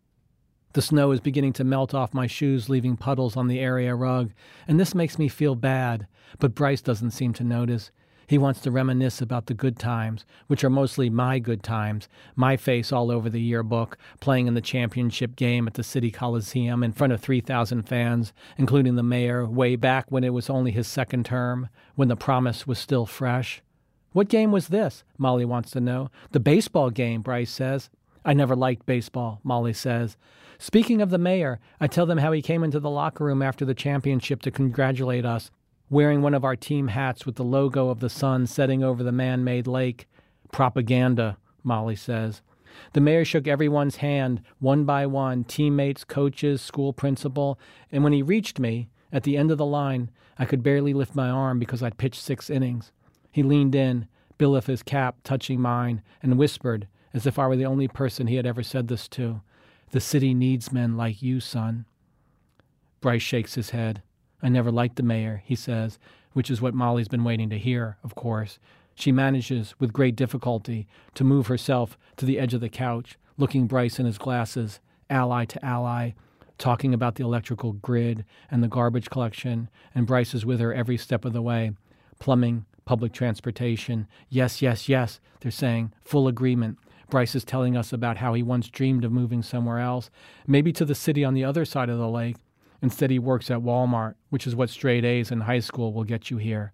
The 0.73 0.81
snow 0.81 1.11
is 1.11 1.19
beginning 1.19 1.53
to 1.53 1.63
melt 1.63 1.93
off 1.93 2.15
my 2.15 2.25
shoes, 2.25 2.67
leaving 2.67 2.97
puddles 2.97 3.37
on 3.37 3.47
the 3.47 3.59
area 3.59 3.93
rug, 3.93 4.31
and 4.67 4.79
this 4.79 4.95
makes 4.95 5.19
me 5.19 5.27
feel 5.27 5.53
bad, 5.53 6.07
but 6.39 6.55
Bryce 6.55 6.81
doesn't 6.81 7.11
seem 7.11 7.31
to 7.33 7.43
notice. 7.43 7.91
He 8.25 8.39
wants 8.39 8.61
to 8.61 8.71
reminisce 8.71 9.21
about 9.21 9.45
the 9.45 9.53
good 9.53 9.77
times, 9.77 10.25
which 10.47 10.63
are 10.63 10.69
mostly 10.71 11.11
my 11.11 11.37
good 11.37 11.61
times, 11.61 12.09
my 12.35 12.57
face 12.57 12.91
all 12.91 13.11
over 13.11 13.29
the 13.29 13.39
yearbook, 13.39 13.95
playing 14.19 14.47
in 14.47 14.55
the 14.55 14.59
championship 14.59 15.35
game 15.35 15.67
at 15.67 15.75
the 15.75 15.83
City 15.83 16.09
Coliseum 16.09 16.83
in 16.83 16.93
front 16.93 17.13
of 17.13 17.21
3,000 17.21 17.83
fans, 17.83 18.33
including 18.57 18.95
the 18.95 19.03
mayor, 19.03 19.45
way 19.45 19.75
back 19.75 20.07
when 20.09 20.23
it 20.23 20.33
was 20.33 20.49
only 20.49 20.71
his 20.71 20.87
second 20.87 21.27
term, 21.27 21.69
when 21.93 22.07
the 22.07 22.15
promise 22.15 22.65
was 22.65 22.79
still 22.79 23.05
fresh. 23.05 23.61
What 24.11 24.29
game 24.29 24.51
was 24.51 24.67
this? 24.69 25.03
Molly 25.17 25.45
wants 25.45 25.71
to 25.71 25.81
know. 25.81 26.09
The 26.31 26.39
baseball 26.39 26.89
game, 26.89 27.21
Bryce 27.21 27.51
says. 27.51 27.89
I 28.25 28.33
never 28.33 28.55
liked 28.55 28.85
baseball, 28.85 29.39
Molly 29.43 29.73
says. 29.73 30.17
Speaking 30.57 31.01
of 31.01 31.09
the 31.09 31.17
mayor, 31.17 31.59
I 31.79 31.87
tell 31.87 32.05
them 32.05 32.17
how 32.17 32.31
he 32.31 32.41
came 32.41 32.63
into 32.63 32.79
the 32.79 32.89
locker 32.89 33.23
room 33.23 33.41
after 33.41 33.65
the 33.65 33.73
championship 33.73 34.41
to 34.41 34.51
congratulate 34.51 35.25
us 35.25 35.51
wearing 35.89 36.21
one 36.21 36.33
of 36.33 36.45
our 36.45 36.55
team 36.55 36.89
hats 36.89 37.25
with 37.25 37.35
the 37.35 37.43
logo 37.43 37.89
of 37.89 37.99
the 37.99 38.09
sun 38.09 38.45
setting 38.45 38.83
over 38.83 39.03
the 39.03 39.11
man 39.11 39.43
made 39.43 39.67
lake. 39.67 40.07
Propaganda, 40.51 41.37
Molly 41.63 41.95
says. 41.95 42.41
The 42.93 43.01
mayor 43.01 43.25
shook 43.25 43.47
everyone's 43.47 43.97
hand, 43.97 44.41
one 44.59 44.85
by 44.85 45.05
one 45.05 45.43
teammates, 45.43 46.03
coaches, 46.03 46.61
school 46.61 46.93
principal, 46.93 47.59
and 47.91 48.03
when 48.03 48.13
he 48.13 48.21
reached 48.21 48.59
me, 48.59 48.89
at 49.11 49.23
the 49.23 49.35
end 49.35 49.49
of 49.49 49.57
the 49.57 49.65
line, 49.65 50.11
I 50.37 50.45
could 50.45 50.63
barely 50.63 50.93
lift 50.93 51.15
my 51.15 51.29
arm 51.29 51.59
because 51.59 51.81
I'd 51.81 51.97
pitched 51.97 52.21
six 52.21 52.49
innings. 52.49 52.91
He 53.31 53.43
leaned 53.43 53.75
in, 53.75 54.07
bill 54.37 54.55
of 54.55 54.67
his 54.67 54.83
cap 54.83 55.17
touching 55.23 55.59
mine, 55.59 56.01
and 56.21 56.37
whispered, 56.37 56.87
as 57.13 57.25
if 57.25 57.37
I 57.37 57.47
were 57.47 57.55
the 57.55 57.65
only 57.65 57.87
person 57.87 58.27
he 58.27 58.35
had 58.35 58.45
ever 58.45 58.63
said 58.63 58.87
this 58.87 59.07
to, 59.09 59.41
The 59.91 59.99
city 59.99 60.33
needs 60.33 60.71
men 60.71 60.97
like 60.97 61.21
you, 61.21 61.39
son. 61.39 61.85
Bryce 63.01 63.21
shakes 63.21 63.55
his 63.55 63.71
head. 63.71 64.01
I 64.41 64.49
never 64.49 64.71
liked 64.71 64.95
the 64.95 65.03
mayor, 65.03 65.41
he 65.45 65.55
says, 65.55 65.99
which 66.33 66.49
is 66.49 66.61
what 66.61 66.73
Molly's 66.73 67.07
been 67.07 67.23
waiting 67.23 67.49
to 67.49 67.57
hear, 67.57 67.97
of 68.03 68.15
course. 68.15 68.59
She 68.95 69.11
manages, 69.11 69.75
with 69.79 69.93
great 69.93 70.15
difficulty, 70.15 70.87
to 71.15 71.23
move 71.23 71.47
herself 71.47 71.97
to 72.17 72.25
the 72.25 72.39
edge 72.39 72.53
of 72.53 72.61
the 72.61 72.69
couch, 72.69 73.17
looking 73.37 73.67
Bryce 73.67 73.99
in 73.99 74.05
his 74.05 74.17
glasses, 74.17 74.79
ally 75.09 75.45
to 75.45 75.65
ally, 75.65 76.11
talking 76.57 76.93
about 76.93 77.15
the 77.15 77.23
electrical 77.23 77.73
grid 77.73 78.25
and 78.51 78.61
the 78.61 78.67
garbage 78.67 79.09
collection, 79.09 79.69
and 79.95 80.05
Bryce 80.05 80.33
is 80.33 80.45
with 80.45 80.59
her 80.59 80.73
every 80.73 80.97
step 80.97 81.25
of 81.25 81.33
the 81.33 81.41
way. 81.41 81.71
Plumbing, 82.19 82.65
public 82.89 83.13
transportation. 83.13 84.07
Yes, 84.29 84.63
yes, 84.63 84.89
yes, 84.89 85.19
they're 85.41 85.51
saying. 85.51 85.93
Full 86.01 86.27
agreement. 86.27 86.79
Bryce 87.11 87.35
is 87.35 87.43
telling 87.43 87.77
us 87.77 87.93
about 87.93 88.17
how 88.17 88.33
he 88.33 88.41
once 88.41 88.67
dreamed 88.67 89.05
of 89.05 89.11
moving 89.11 89.43
somewhere 89.43 89.77
else, 89.77 90.09
maybe 90.47 90.73
to 90.73 90.85
the 90.85 90.95
city 90.95 91.23
on 91.23 91.35
the 91.35 91.43
other 91.43 91.65
side 91.65 91.89
of 91.89 91.99
the 91.99 92.09
lake, 92.09 92.37
Instead, 92.81 93.11
he 93.11 93.19
works 93.19 93.51
at 93.51 93.59
Walmart, 93.59 94.15
which 94.29 94.47
is 94.47 94.55
what 94.55 94.69
straight 94.69 95.03
A's 95.03 95.31
in 95.31 95.41
high 95.41 95.59
school 95.59 95.93
will 95.93 96.03
get 96.03 96.31
you 96.31 96.37
here. 96.37 96.71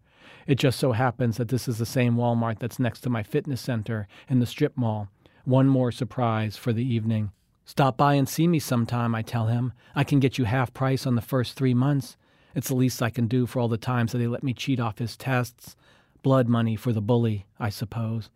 It 0.47 0.55
just 0.55 0.79
so 0.79 0.91
happens 0.91 1.37
that 1.37 1.47
this 1.49 1.67
is 1.67 1.79
the 1.79 1.85
same 1.85 2.15
Walmart 2.15 2.59
that's 2.59 2.79
next 2.79 3.01
to 3.01 3.09
my 3.09 3.23
fitness 3.23 3.59
center 3.59 4.07
in 4.29 4.39
the 4.39 4.45
strip 4.45 4.77
mall. 4.77 5.09
One 5.43 5.67
more 5.67 5.91
surprise 5.91 6.55
for 6.57 6.73
the 6.73 6.85
evening. 6.85 7.31
Stop 7.65 7.97
by 7.97 8.13
and 8.13 8.29
see 8.29 8.47
me 8.47 8.59
sometime, 8.59 9.15
I 9.15 9.23
tell 9.23 9.47
him. 9.47 9.73
I 9.95 10.03
can 10.03 10.19
get 10.19 10.37
you 10.37 10.45
half 10.45 10.73
price 10.73 11.07
on 11.07 11.15
the 11.15 11.21
first 11.21 11.55
three 11.55 11.73
months. 11.73 12.15
It's 12.53 12.67
the 12.67 12.75
least 12.75 13.01
I 13.01 13.09
can 13.09 13.27
do 13.27 13.45
for 13.47 13.59
all 13.59 13.67
the 13.67 13.77
times 13.77 14.11
that 14.11 14.21
he 14.21 14.27
let 14.27 14.43
me 14.43 14.53
cheat 14.53 14.79
off 14.79 14.99
his 14.99 15.17
tests. 15.17 15.75
Blood 16.25 16.47
money 16.47 16.75
for 16.75 16.91
the 16.91 17.03
bully, 17.03 17.45
I 17.59 17.69
suppose. 17.69 18.31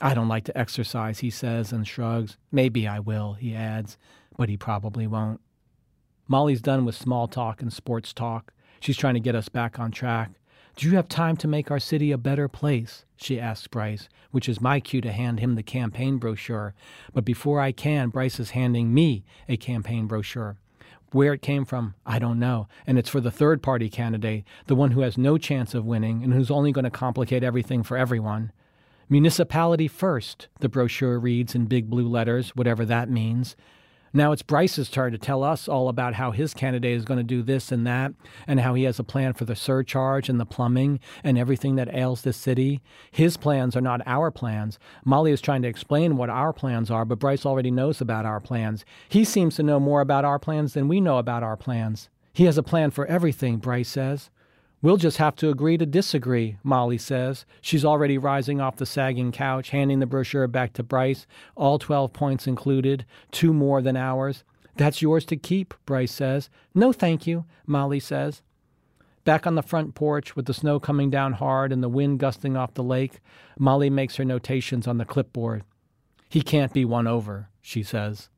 I 0.00 0.14
don't 0.14 0.28
like 0.28 0.44
to 0.44 0.56
exercise, 0.56 1.18
he 1.18 1.28
says 1.28 1.74
and 1.74 1.86
shrugs. 1.86 2.38
Maybe 2.50 2.88
I 2.88 3.00
will, 3.00 3.34
he 3.34 3.54
adds, 3.54 3.98
but 4.38 4.48
he 4.48 4.56
probably 4.56 5.06
won't. 5.06 5.42
Molly's 6.26 6.62
done 6.62 6.86
with 6.86 6.94
small 6.94 7.28
talk 7.28 7.60
and 7.60 7.70
sports 7.70 8.14
talk. 8.14 8.54
She's 8.80 8.96
trying 8.96 9.12
to 9.12 9.20
get 9.20 9.34
us 9.34 9.50
back 9.50 9.78
on 9.78 9.90
track. 9.90 10.30
Do 10.76 10.88
you 10.88 10.96
have 10.96 11.06
time 11.06 11.36
to 11.36 11.46
make 11.46 11.70
our 11.70 11.78
city 11.78 12.12
a 12.12 12.16
better 12.16 12.48
place? 12.48 13.04
She 13.18 13.38
asks 13.38 13.66
Bryce, 13.66 14.08
which 14.30 14.48
is 14.48 14.62
my 14.62 14.80
cue 14.80 15.02
to 15.02 15.12
hand 15.12 15.38
him 15.38 15.54
the 15.54 15.62
campaign 15.62 16.16
brochure. 16.16 16.72
But 17.12 17.26
before 17.26 17.60
I 17.60 17.72
can, 17.72 18.08
Bryce 18.08 18.40
is 18.40 18.52
handing 18.52 18.94
me 18.94 19.26
a 19.50 19.58
campaign 19.58 20.06
brochure. 20.06 20.56
Where 21.10 21.32
it 21.32 21.40
came 21.40 21.64
from, 21.64 21.94
I 22.04 22.18
don't 22.18 22.38
know. 22.38 22.68
And 22.86 22.98
it's 22.98 23.08
for 23.08 23.20
the 23.20 23.30
third 23.30 23.62
party 23.62 23.88
candidate, 23.88 24.44
the 24.66 24.74
one 24.74 24.90
who 24.90 25.00
has 25.00 25.16
no 25.16 25.38
chance 25.38 25.74
of 25.74 25.86
winning 25.86 26.22
and 26.22 26.34
who's 26.34 26.50
only 26.50 26.70
going 26.70 26.84
to 26.84 26.90
complicate 26.90 27.42
everything 27.42 27.82
for 27.82 27.96
everyone. 27.96 28.52
Municipality 29.08 29.88
first, 29.88 30.48
the 30.60 30.68
brochure 30.68 31.18
reads 31.18 31.54
in 31.54 31.64
big 31.64 31.88
blue 31.88 32.06
letters, 32.06 32.50
whatever 32.50 32.84
that 32.84 33.08
means. 33.08 33.56
Now 34.12 34.32
it's 34.32 34.42
Bryce's 34.42 34.88
turn 34.88 35.12
to 35.12 35.18
tell 35.18 35.42
us 35.42 35.68
all 35.68 35.88
about 35.88 36.14
how 36.14 36.30
his 36.30 36.54
candidate 36.54 36.96
is 36.96 37.04
going 37.04 37.18
to 37.18 37.24
do 37.24 37.42
this 37.42 37.70
and 37.70 37.86
that, 37.86 38.12
and 38.46 38.60
how 38.60 38.74
he 38.74 38.84
has 38.84 38.98
a 38.98 39.04
plan 39.04 39.34
for 39.34 39.44
the 39.44 39.56
surcharge 39.56 40.28
and 40.28 40.40
the 40.40 40.46
plumbing 40.46 41.00
and 41.22 41.36
everything 41.36 41.76
that 41.76 41.92
ails 41.94 42.22
this 42.22 42.36
city. 42.36 42.80
His 43.10 43.36
plans 43.36 43.76
are 43.76 43.80
not 43.80 44.00
our 44.06 44.30
plans. 44.30 44.78
Molly 45.04 45.32
is 45.32 45.40
trying 45.40 45.62
to 45.62 45.68
explain 45.68 46.16
what 46.16 46.30
our 46.30 46.52
plans 46.52 46.90
are, 46.90 47.04
but 47.04 47.18
Bryce 47.18 47.44
already 47.44 47.70
knows 47.70 48.00
about 48.00 48.24
our 48.24 48.40
plans. 48.40 48.84
He 49.08 49.24
seems 49.24 49.56
to 49.56 49.62
know 49.62 49.78
more 49.78 50.00
about 50.00 50.24
our 50.24 50.38
plans 50.38 50.74
than 50.74 50.88
we 50.88 51.00
know 51.00 51.18
about 51.18 51.42
our 51.42 51.56
plans. 51.56 52.08
He 52.32 52.44
has 52.44 52.56
a 52.56 52.62
plan 52.62 52.90
for 52.90 53.04
everything, 53.06 53.58
Bryce 53.58 53.88
says. 53.88 54.30
We'll 54.80 54.96
just 54.96 55.16
have 55.16 55.34
to 55.36 55.50
agree 55.50 55.76
to 55.76 55.86
disagree, 55.86 56.56
Molly 56.62 56.98
says. 56.98 57.44
She's 57.60 57.84
already 57.84 58.16
rising 58.16 58.60
off 58.60 58.76
the 58.76 58.86
sagging 58.86 59.32
couch, 59.32 59.70
handing 59.70 59.98
the 59.98 60.06
brochure 60.06 60.46
back 60.46 60.72
to 60.74 60.84
Bryce, 60.84 61.26
all 61.56 61.80
12 61.80 62.12
points 62.12 62.46
included, 62.46 63.04
two 63.32 63.52
more 63.52 63.82
than 63.82 63.96
ours. 63.96 64.44
That's 64.76 65.02
yours 65.02 65.24
to 65.26 65.36
keep, 65.36 65.74
Bryce 65.84 66.12
says. 66.12 66.48
No, 66.76 66.92
thank 66.92 67.26
you, 67.26 67.44
Molly 67.66 67.98
says. 67.98 68.42
Back 69.24 69.48
on 69.48 69.56
the 69.56 69.62
front 69.62 69.96
porch, 69.96 70.36
with 70.36 70.46
the 70.46 70.54
snow 70.54 70.78
coming 70.78 71.10
down 71.10 71.32
hard 71.34 71.72
and 71.72 71.82
the 71.82 71.88
wind 71.88 72.20
gusting 72.20 72.56
off 72.56 72.74
the 72.74 72.84
lake, 72.84 73.18
Molly 73.58 73.90
makes 73.90 74.14
her 74.16 74.24
notations 74.24 74.86
on 74.86 74.98
the 74.98 75.04
clipboard. 75.04 75.64
He 76.28 76.40
can't 76.40 76.72
be 76.72 76.84
won 76.84 77.08
over, 77.08 77.48
she 77.60 77.82
says. 77.82 78.28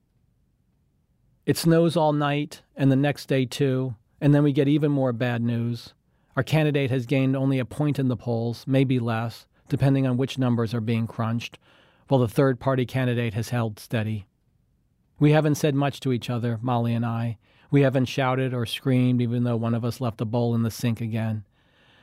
It 1.45 1.59
snows 1.59 1.97
all 1.97 2.15
night, 2.15 2.63
and 2.77 2.91
the 2.91 2.97
next 2.97 3.27
day 3.27 3.45
too, 3.45 3.95
and 4.23 4.35
then 4.35 4.43
we 4.43 4.53
get 4.53 4.69
even 4.69 4.91
more 4.91 5.13
bad 5.13 5.43
news. 5.43 5.93
Our 6.41 6.45
candidate 6.45 6.91
has 6.91 7.05
gained 7.05 7.37
only 7.37 7.59
a 7.59 7.67
point 7.67 7.99
in 7.99 8.09
the 8.09 8.17
polls, 8.17 8.65
maybe 8.67 8.99
less, 8.99 9.47
depending 9.69 10.07
on 10.07 10.17
which 10.17 10.39
numbers 10.39 10.73
are 10.73 10.81
being 10.81 11.07
crunched, 11.07 11.59
while 12.09 12.19
the 12.19 12.29
third 12.29 12.59
party 12.59 12.87
candidate 12.87 13.35
has 13.35 13.51
held 13.51 13.79
steady. 13.79 14.25
We 15.19 15.33
haven't 15.33 15.57
said 15.57 15.75
much 15.75 16.01
to 16.01 16.13
each 16.13 16.31
other, 16.31 16.59
Molly 16.63 16.95
and 16.95 17.05
I. 17.05 17.37
We 17.71 17.83
haven't 17.83 18.07
shouted 18.07 18.55
or 18.55 18.65
screamed, 18.65 19.21
even 19.21 19.45
though 19.45 19.59
one 19.59 19.75
of 19.75 19.85
us 19.85 20.01
left 20.01 20.23
a 20.23 20.25
bowl 20.25 20.55
in 20.55 20.63
the 20.63 20.71
sink 20.71 21.03
again. 21.03 21.45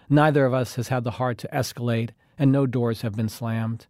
Neither 0.08 0.46
of 0.46 0.54
us 0.54 0.76
has 0.76 0.90
had 0.90 1.04
the 1.04 1.18
heart 1.18 1.40
to 1.40 1.50
escalate, 1.52 2.12
and 2.38 2.52
no 2.52 2.68
doors 2.68 3.02
have 3.02 3.16
been 3.16 3.30
slammed. 3.30 3.88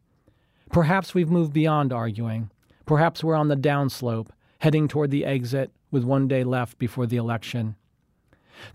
Perhaps 0.72 1.14
we've 1.14 1.30
moved 1.30 1.52
beyond 1.52 1.92
arguing. 1.92 2.52
Perhaps 2.86 3.22
we're 3.22 3.36
on 3.36 3.50
the 3.50 3.58
downslope, 3.58 4.30
heading 4.60 4.88
toward 4.88 5.12
the 5.12 5.26
exit 5.26 5.72
with 5.92 6.06
one 6.06 6.26
day 6.26 6.46
left 6.46 6.78
before 6.80 7.06
the 7.06 7.18
election. 7.18 7.76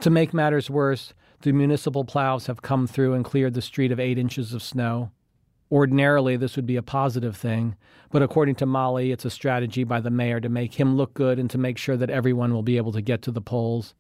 To 0.01 0.11
make 0.11 0.35
matters 0.35 0.69
worse, 0.69 1.15
the 1.43 1.53
municipal 1.53 2.05
plows 2.05 2.47
have 2.47 2.63
come 2.63 2.87
through 2.87 3.15
and 3.15 3.25
cleared 3.25 3.55
the 3.55 3.63
street 3.63 3.93
of 3.93 4.01
eight 4.01 4.19
inches 4.19 4.55
of 4.55 4.63
snow. 4.63 5.11
Ordinarily, 5.71 6.37
this 6.37 6.57
would 6.57 6.67
be 6.67 6.77
a 6.77 6.83
positive 6.83 7.37
thing, 7.37 7.77
but 8.11 8.23
according 8.23 8.57
to 8.57 8.67
Molly, 8.67 9.11
it's 9.11 9.25
a 9.25 9.31
strategy 9.31 9.85
by 9.85 10.01
the 10.01 10.11
mayor 10.11 10.41
to 10.41 10.49
make 10.49 10.75
him 10.75 10.97
look 10.97 11.15
good 11.15 11.39
and 11.39 11.49
to 11.51 11.59
make 11.59 11.79
sure 11.79 11.97
that 11.97 12.11
everyone 12.11 12.53
will 12.53 12.63
be 12.63 12.77
able 12.77 12.93
to 12.93 13.01
get 13.01 13.23
to 13.23 13.31
the 13.31 13.41
polls. 13.41 13.95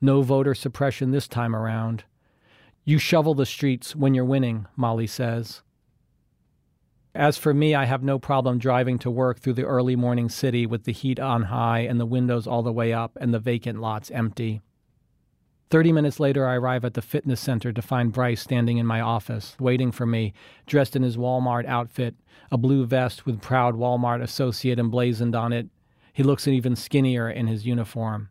No 0.00 0.22
voter 0.22 0.54
suppression 0.54 1.10
this 1.10 1.26
time 1.26 1.56
around. 1.56 2.04
You 2.84 2.98
shovel 2.98 3.34
the 3.34 3.46
streets 3.46 3.96
when 3.96 4.14
you're 4.14 4.24
winning, 4.24 4.66
Molly 4.76 5.08
says. 5.08 5.62
As 7.14 7.36
for 7.36 7.52
me, 7.52 7.74
I 7.74 7.84
have 7.84 8.02
no 8.04 8.20
problem 8.20 8.58
driving 8.58 8.98
to 9.00 9.10
work 9.10 9.40
through 9.40 9.54
the 9.54 9.64
early 9.64 9.96
morning 9.96 10.28
city 10.28 10.66
with 10.66 10.84
the 10.84 10.92
heat 10.92 11.18
on 11.18 11.44
high 11.44 11.80
and 11.80 11.98
the 11.98 12.06
windows 12.06 12.46
all 12.46 12.62
the 12.62 12.72
way 12.72 12.92
up 12.92 13.18
and 13.20 13.34
the 13.34 13.40
vacant 13.40 13.80
lots 13.80 14.10
empty. 14.12 14.62
Thirty 15.70 15.92
minutes 15.92 16.18
later, 16.18 16.46
I 16.46 16.54
arrive 16.54 16.86
at 16.86 16.94
the 16.94 17.02
fitness 17.02 17.40
center 17.40 17.72
to 17.72 17.82
find 17.82 18.10
Bryce 18.10 18.40
standing 18.40 18.78
in 18.78 18.86
my 18.86 19.02
office, 19.02 19.54
waiting 19.60 19.92
for 19.92 20.06
me, 20.06 20.32
dressed 20.66 20.96
in 20.96 21.02
his 21.02 21.18
Walmart 21.18 21.66
outfit, 21.66 22.14
a 22.50 22.56
blue 22.56 22.86
vest 22.86 23.26
with 23.26 23.42
proud 23.42 23.74
Walmart 23.74 24.22
associate 24.22 24.78
emblazoned 24.78 25.34
on 25.34 25.52
it. 25.52 25.68
He 26.14 26.22
looks 26.22 26.48
even 26.48 26.74
skinnier 26.74 27.28
in 27.28 27.48
his 27.48 27.66
uniform. 27.66 28.30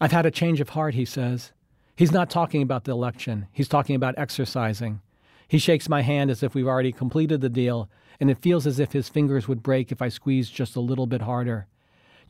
I've 0.00 0.12
had 0.12 0.26
a 0.26 0.32
change 0.32 0.60
of 0.60 0.70
heart, 0.70 0.94
he 0.94 1.04
says. 1.04 1.52
He's 1.94 2.10
not 2.10 2.28
talking 2.28 2.62
about 2.62 2.82
the 2.82 2.92
election, 2.92 3.46
he's 3.52 3.68
talking 3.68 3.94
about 3.94 4.16
exercising. 4.18 5.00
He 5.46 5.58
shakes 5.58 5.88
my 5.88 6.02
hand 6.02 6.30
as 6.30 6.42
if 6.42 6.54
we've 6.54 6.66
already 6.66 6.90
completed 6.90 7.42
the 7.42 7.48
deal, 7.48 7.88
and 8.18 8.28
it 8.28 8.42
feels 8.42 8.66
as 8.66 8.80
if 8.80 8.92
his 8.92 9.08
fingers 9.08 9.46
would 9.46 9.62
break 9.62 9.92
if 9.92 10.02
I 10.02 10.08
squeezed 10.08 10.52
just 10.52 10.74
a 10.74 10.80
little 10.80 11.06
bit 11.06 11.20
harder. 11.20 11.68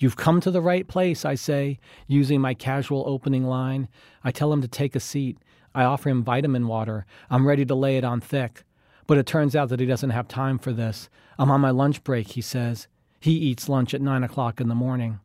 You've 0.02 0.16
come 0.16 0.40
to 0.40 0.50
the 0.50 0.60
right 0.60 0.88
place, 0.88 1.24
I 1.24 1.36
say, 1.36 1.78
using 2.08 2.40
my 2.40 2.54
casual 2.54 3.04
opening 3.06 3.44
line. 3.44 3.86
I 4.24 4.32
tell 4.32 4.52
him 4.52 4.60
to 4.60 4.66
take 4.66 4.96
a 4.96 5.00
seat. 5.00 5.38
I 5.76 5.84
offer 5.84 6.08
him 6.08 6.24
vitamin 6.24 6.66
water. 6.66 7.06
I'm 7.30 7.46
ready 7.46 7.64
to 7.64 7.74
lay 7.76 7.98
it 7.98 8.02
on 8.02 8.20
thick. 8.20 8.64
But 9.06 9.18
it 9.18 9.26
turns 9.26 9.54
out 9.54 9.68
that 9.68 9.78
he 9.78 9.86
doesn't 9.86 10.10
have 10.10 10.26
time 10.26 10.58
for 10.58 10.72
this. 10.72 11.08
I'm 11.38 11.52
on 11.52 11.60
my 11.60 11.70
lunch 11.70 12.02
break, 12.02 12.32
he 12.32 12.40
says. 12.40 12.88
He 13.20 13.30
eats 13.30 13.68
lunch 13.68 13.94
at 13.94 14.00
nine 14.00 14.24
o'clock 14.24 14.60
in 14.60 14.66
the 14.66 14.74
morning. 14.74 15.20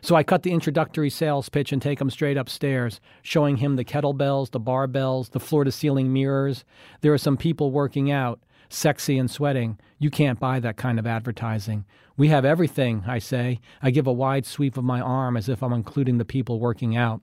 So 0.00 0.16
I 0.16 0.22
cut 0.22 0.42
the 0.42 0.52
introductory 0.52 1.10
sales 1.10 1.50
pitch 1.50 1.70
and 1.70 1.82
take 1.82 2.00
him 2.00 2.08
straight 2.08 2.38
upstairs, 2.38 3.00
showing 3.20 3.58
him 3.58 3.76
the 3.76 3.84
kettlebells, 3.84 4.52
the 4.52 4.60
barbells, 4.60 5.32
the 5.32 5.40
floor 5.40 5.64
to 5.64 5.72
ceiling 5.72 6.14
mirrors. 6.14 6.64
There 7.02 7.12
are 7.12 7.18
some 7.18 7.36
people 7.36 7.72
working 7.72 8.10
out, 8.10 8.40
sexy 8.68 9.18
and 9.18 9.30
sweating. 9.30 9.78
You 9.98 10.10
can't 10.10 10.40
buy 10.40 10.60
that 10.60 10.76
kind 10.76 10.98
of 10.98 11.06
advertising. 11.06 11.84
We 12.16 12.28
have 12.28 12.44
everything, 12.44 13.04
I 13.06 13.18
say. 13.18 13.60
I 13.82 13.90
give 13.90 14.06
a 14.06 14.12
wide 14.12 14.46
sweep 14.46 14.76
of 14.76 14.84
my 14.84 15.00
arm 15.00 15.36
as 15.36 15.48
if 15.48 15.62
I'm 15.62 15.72
including 15.72 16.18
the 16.18 16.24
people 16.24 16.58
working 16.58 16.96
out. 16.96 17.20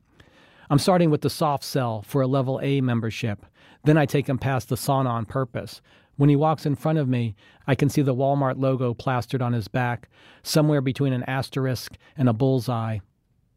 I'm 0.69 0.79
starting 0.79 1.09
with 1.09 1.21
the 1.21 1.29
soft 1.29 1.63
sell 1.63 2.01
for 2.01 2.21
a 2.21 2.27
level 2.27 2.59
A 2.63 2.81
membership. 2.81 3.45
Then 3.83 3.97
I 3.97 4.05
take 4.05 4.27
him 4.27 4.37
past 4.37 4.69
the 4.69 4.75
sauna 4.75 5.09
on 5.09 5.25
purpose. 5.25 5.81
When 6.17 6.29
he 6.29 6.35
walks 6.35 6.65
in 6.65 6.75
front 6.75 6.97
of 6.97 7.09
me, 7.09 7.35
I 7.67 7.75
can 7.75 7.89
see 7.89 8.01
the 8.01 8.15
Walmart 8.15 8.57
logo 8.57 8.93
plastered 8.93 9.41
on 9.41 9.53
his 9.53 9.67
back, 9.67 10.09
somewhere 10.43 10.81
between 10.81 11.13
an 11.13 11.23
asterisk 11.23 11.97
and 12.17 12.29
a 12.29 12.33
bullseye. 12.33 12.99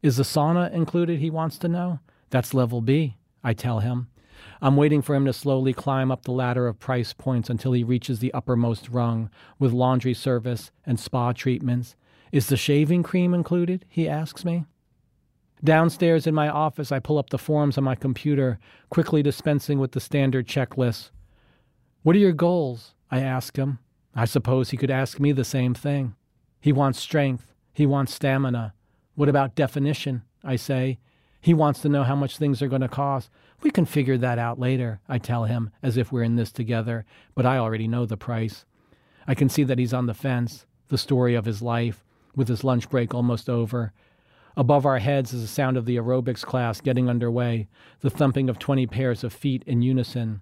Is 0.03 0.17
the 0.17 0.23
sauna 0.23 0.71
included, 0.71 1.19
he 1.19 1.29
wants 1.29 1.57
to 1.59 1.67
know? 1.67 1.99
That's 2.29 2.53
level 2.53 2.81
B, 2.81 3.15
I 3.43 3.53
tell 3.53 3.79
him. 3.79 4.09
I'm 4.61 4.75
waiting 4.75 5.01
for 5.01 5.15
him 5.15 5.25
to 5.25 5.33
slowly 5.33 5.73
climb 5.73 6.11
up 6.11 6.23
the 6.23 6.31
ladder 6.31 6.67
of 6.67 6.79
price 6.79 7.13
points 7.13 7.49
until 7.49 7.73
he 7.73 7.83
reaches 7.83 8.19
the 8.19 8.33
uppermost 8.33 8.89
rung, 8.89 9.29
with 9.57 9.71
laundry 9.71 10.13
service 10.13 10.71
and 10.85 10.99
spa 10.99 11.31
treatments. 11.33 11.95
Is 12.31 12.47
the 12.47 12.57
shaving 12.57 13.03
cream 13.03 13.33
included? 13.33 13.85
he 13.89 14.07
asks 14.07 14.45
me. 14.45 14.65
Downstairs 15.63 16.25
in 16.25 16.33
my 16.33 16.47
office, 16.47 16.91
I 16.91 16.99
pull 16.99 17.17
up 17.17 17.31
the 17.31 17.37
forms 17.37 17.77
on 17.77 17.83
my 17.83 17.95
computer, 17.95 18.59
quickly 18.89 19.21
dispensing 19.21 19.79
with 19.79 19.91
the 19.91 19.99
standard 19.99 20.47
checklist. 20.47 21.11
What 22.03 22.15
are 22.15 22.19
your 22.19 22.31
goals? 22.31 22.93
I 23.11 23.19
ask 23.19 23.57
him. 23.57 23.79
I 24.15 24.25
suppose 24.25 24.69
he 24.69 24.77
could 24.77 24.91
ask 24.91 25.19
me 25.19 25.31
the 25.31 25.43
same 25.43 25.73
thing. 25.73 26.15
He 26.61 26.71
wants 26.71 26.99
strength. 26.99 27.53
He 27.73 27.85
wants 27.85 28.13
stamina. 28.13 28.73
What 29.15 29.29
about 29.29 29.55
definition? 29.55 30.23
I 30.43 30.55
say. 30.55 30.99
He 31.41 31.53
wants 31.53 31.81
to 31.81 31.89
know 31.89 32.03
how 32.03 32.15
much 32.15 32.37
things 32.37 32.61
are 32.61 32.67
going 32.67 32.81
to 32.81 32.87
cost. 32.87 33.29
We 33.61 33.71
can 33.71 33.85
figure 33.85 34.17
that 34.17 34.39
out 34.39 34.59
later, 34.59 35.01
I 35.09 35.17
tell 35.17 35.43
him, 35.43 35.71
as 35.83 35.97
if 35.97 36.11
we're 36.11 36.23
in 36.23 36.35
this 36.35 36.51
together, 36.51 37.05
but 37.35 37.45
I 37.45 37.57
already 37.57 37.87
know 37.87 38.05
the 38.05 38.17
price. 38.17 38.65
I 39.27 39.35
can 39.35 39.49
see 39.49 39.63
that 39.63 39.79
he's 39.79 39.93
on 39.93 40.05
the 40.05 40.13
fence, 40.13 40.65
the 40.87 40.97
story 40.97 41.35
of 41.35 41.45
his 41.45 41.61
life, 41.61 42.03
with 42.35 42.47
his 42.47 42.63
lunch 42.63 42.89
break 42.89 43.13
almost 43.13 43.49
over. 43.49 43.91
Above 44.55 44.85
our 44.85 44.99
heads 44.99 45.33
is 45.33 45.41
the 45.41 45.47
sound 45.47 45.77
of 45.77 45.85
the 45.85 45.97
aerobics 45.97 46.43
class 46.43 46.81
getting 46.81 47.09
underway, 47.09 47.67
the 47.99 48.09
thumping 48.09 48.49
of 48.49 48.59
20 48.59 48.87
pairs 48.87 49.23
of 49.23 49.33
feet 49.33 49.63
in 49.65 49.81
unison. 49.81 50.41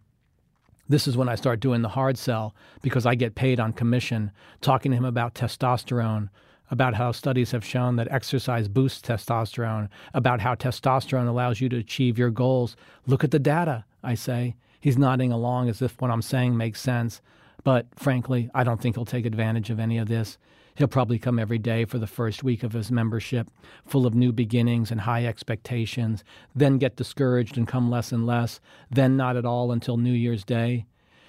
This 0.90 1.08
is 1.08 1.18
when 1.18 1.28
I 1.28 1.36
start 1.36 1.60
doing 1.60 1.82
the 1.82 1.90
hard 1.90 2.18
sell 2.18 2.56
because 2.82 3.06
I 3.06 3.16
get 3.16 3.36
paid 3.36 3.60
on 3.60 3.74
commission, 3.74 4.32
talking 4.62 4.92
to 4.92 4.98
him 4.98 5.06
about 5.06 5.36
testosterone, 5.36 6.30
about 6.70 6.96
how 6.96 7.12
studies 7.12 7.52
have 7.52 7.66
shown 7.66 7.96
that 7.96 8.12
exercise 8.12 8.68
boosts 8.68 9.02
testosterone, 9.02 9.90
about 10.14 10.42
how 10.42 10.56
testosterone 10.56 11.28
allows 11.28 11.62
you 11.62 11.70
to 11.70 11.78
achieve 11.78 12.18
your 12.18 12.30
goals. 12.30 12.76
Look 13.06 13.24
at 13.24 13.32
the 13.32 13.40
data, 13.40 13.86
I 14.04 14.16
say. 14.16 14.56
He's 14.80 14.98
nodding 14.98 15.32
along 15.32 15.70
as 15.70 15.82
if 15.82 16.00
what 16.02 16.12
I'm 16.12 16.22
saying 16.22 16.56
makes 16.58 16.82
sense. 16.82 17.22
But 17.64 17.88
frankly, 17.96 18.50
I 18.54 18.64
don't 18.64 18.82
think 18.82 18.96
he'll 18.96 19.06
take 19.06 19.26
advantage 19.26 19.70
of 19.70 19.80
any 19.80 19.98
of 19.98 20.08
this. 20.08 20.38
He'll 20.76 20.88
probably 20.88 21.18
come 21.18 21.40
every 21.40 21.58
day 21.58 21.86
for 21.86 21.98
the 21.98 22.06
first 22.06 22.44
week 22.44 22.62
of 22.62 22.74
his 22.74 22.92
membership, 22.92 23.50
full 23.86 24.06
of 24.06 24.14
new 24.14 24.32
beginnings 24.32 24.92
and 24.92 25.02
high 25.02 25.26
expectations, 25.26 26.24
then 26.54 26.78
get 26.78 26.96
discouraged 26.96 27.58
and 27.58 27.68
come 27.68 27.90
less 27.90 28.12
and 28.12 28.28
less, 28.28 28.60
then 28.92 29.18
not 29.18 29.36
at 29.36 29.46
all 29.46 29.72
until 29.72 29.98
New 29.98 30.14
Year's 30.14 30.44
Day. 30.44 30.86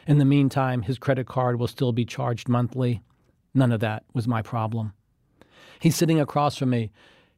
In 0.06 0.18
the 0.18 0.26
meantime, 0.26 0.82
his 0.82 0.98
credit 0.98 1.26
card 1.26 1.58
will 1.58 1.66
still 1.66 1.92
be 1.92 2.04
charged 2.04 2.48
monthly. 2.48 3.02
None 3.54 3.72
of 3.72 3.80
that 3.80 4.04
was 4.12 4.28
my 4.28 4.42
problem. 4.42 4.92
He's 5.80 5.96
sitting 5.96 6.20
across 6.20 6.56
from 6.56 6.70
me, 6.70 6.90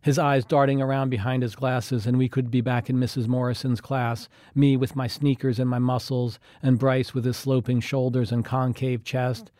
his 0.03 0.18
eyes 0.18 0.44
darting 0.44 0.81
around 0.81 1.11
behind 1.11 1.42
his 1.42 1.55
glasses, 1.55 2.07
and 2.07 2.16
we 2.16 2.29
could 2.29 2.50
be 2.50 2.62
back 2.62 2.88
in 2.88 2.96
Mrs. 2.96 3.26
Morrison's 3.26 3.81
class, 3.81 4.29
me 4.55 4.76
with 4.76 4.96
my 4.96 5.07
sneakers 5.07 5.59
and 5.59 5.68
my 5.68 5.79
muscles, 5.79 6.38
and 6.62 6.79
Bryce 6.79 7.12
with 7.12 7.24
his 7.24 7.37
sloping 7.37 7.81
shoulders 7.81 8.33
and 8.33 8.44
concave 8.44 9.05
chest. 9.05 9.50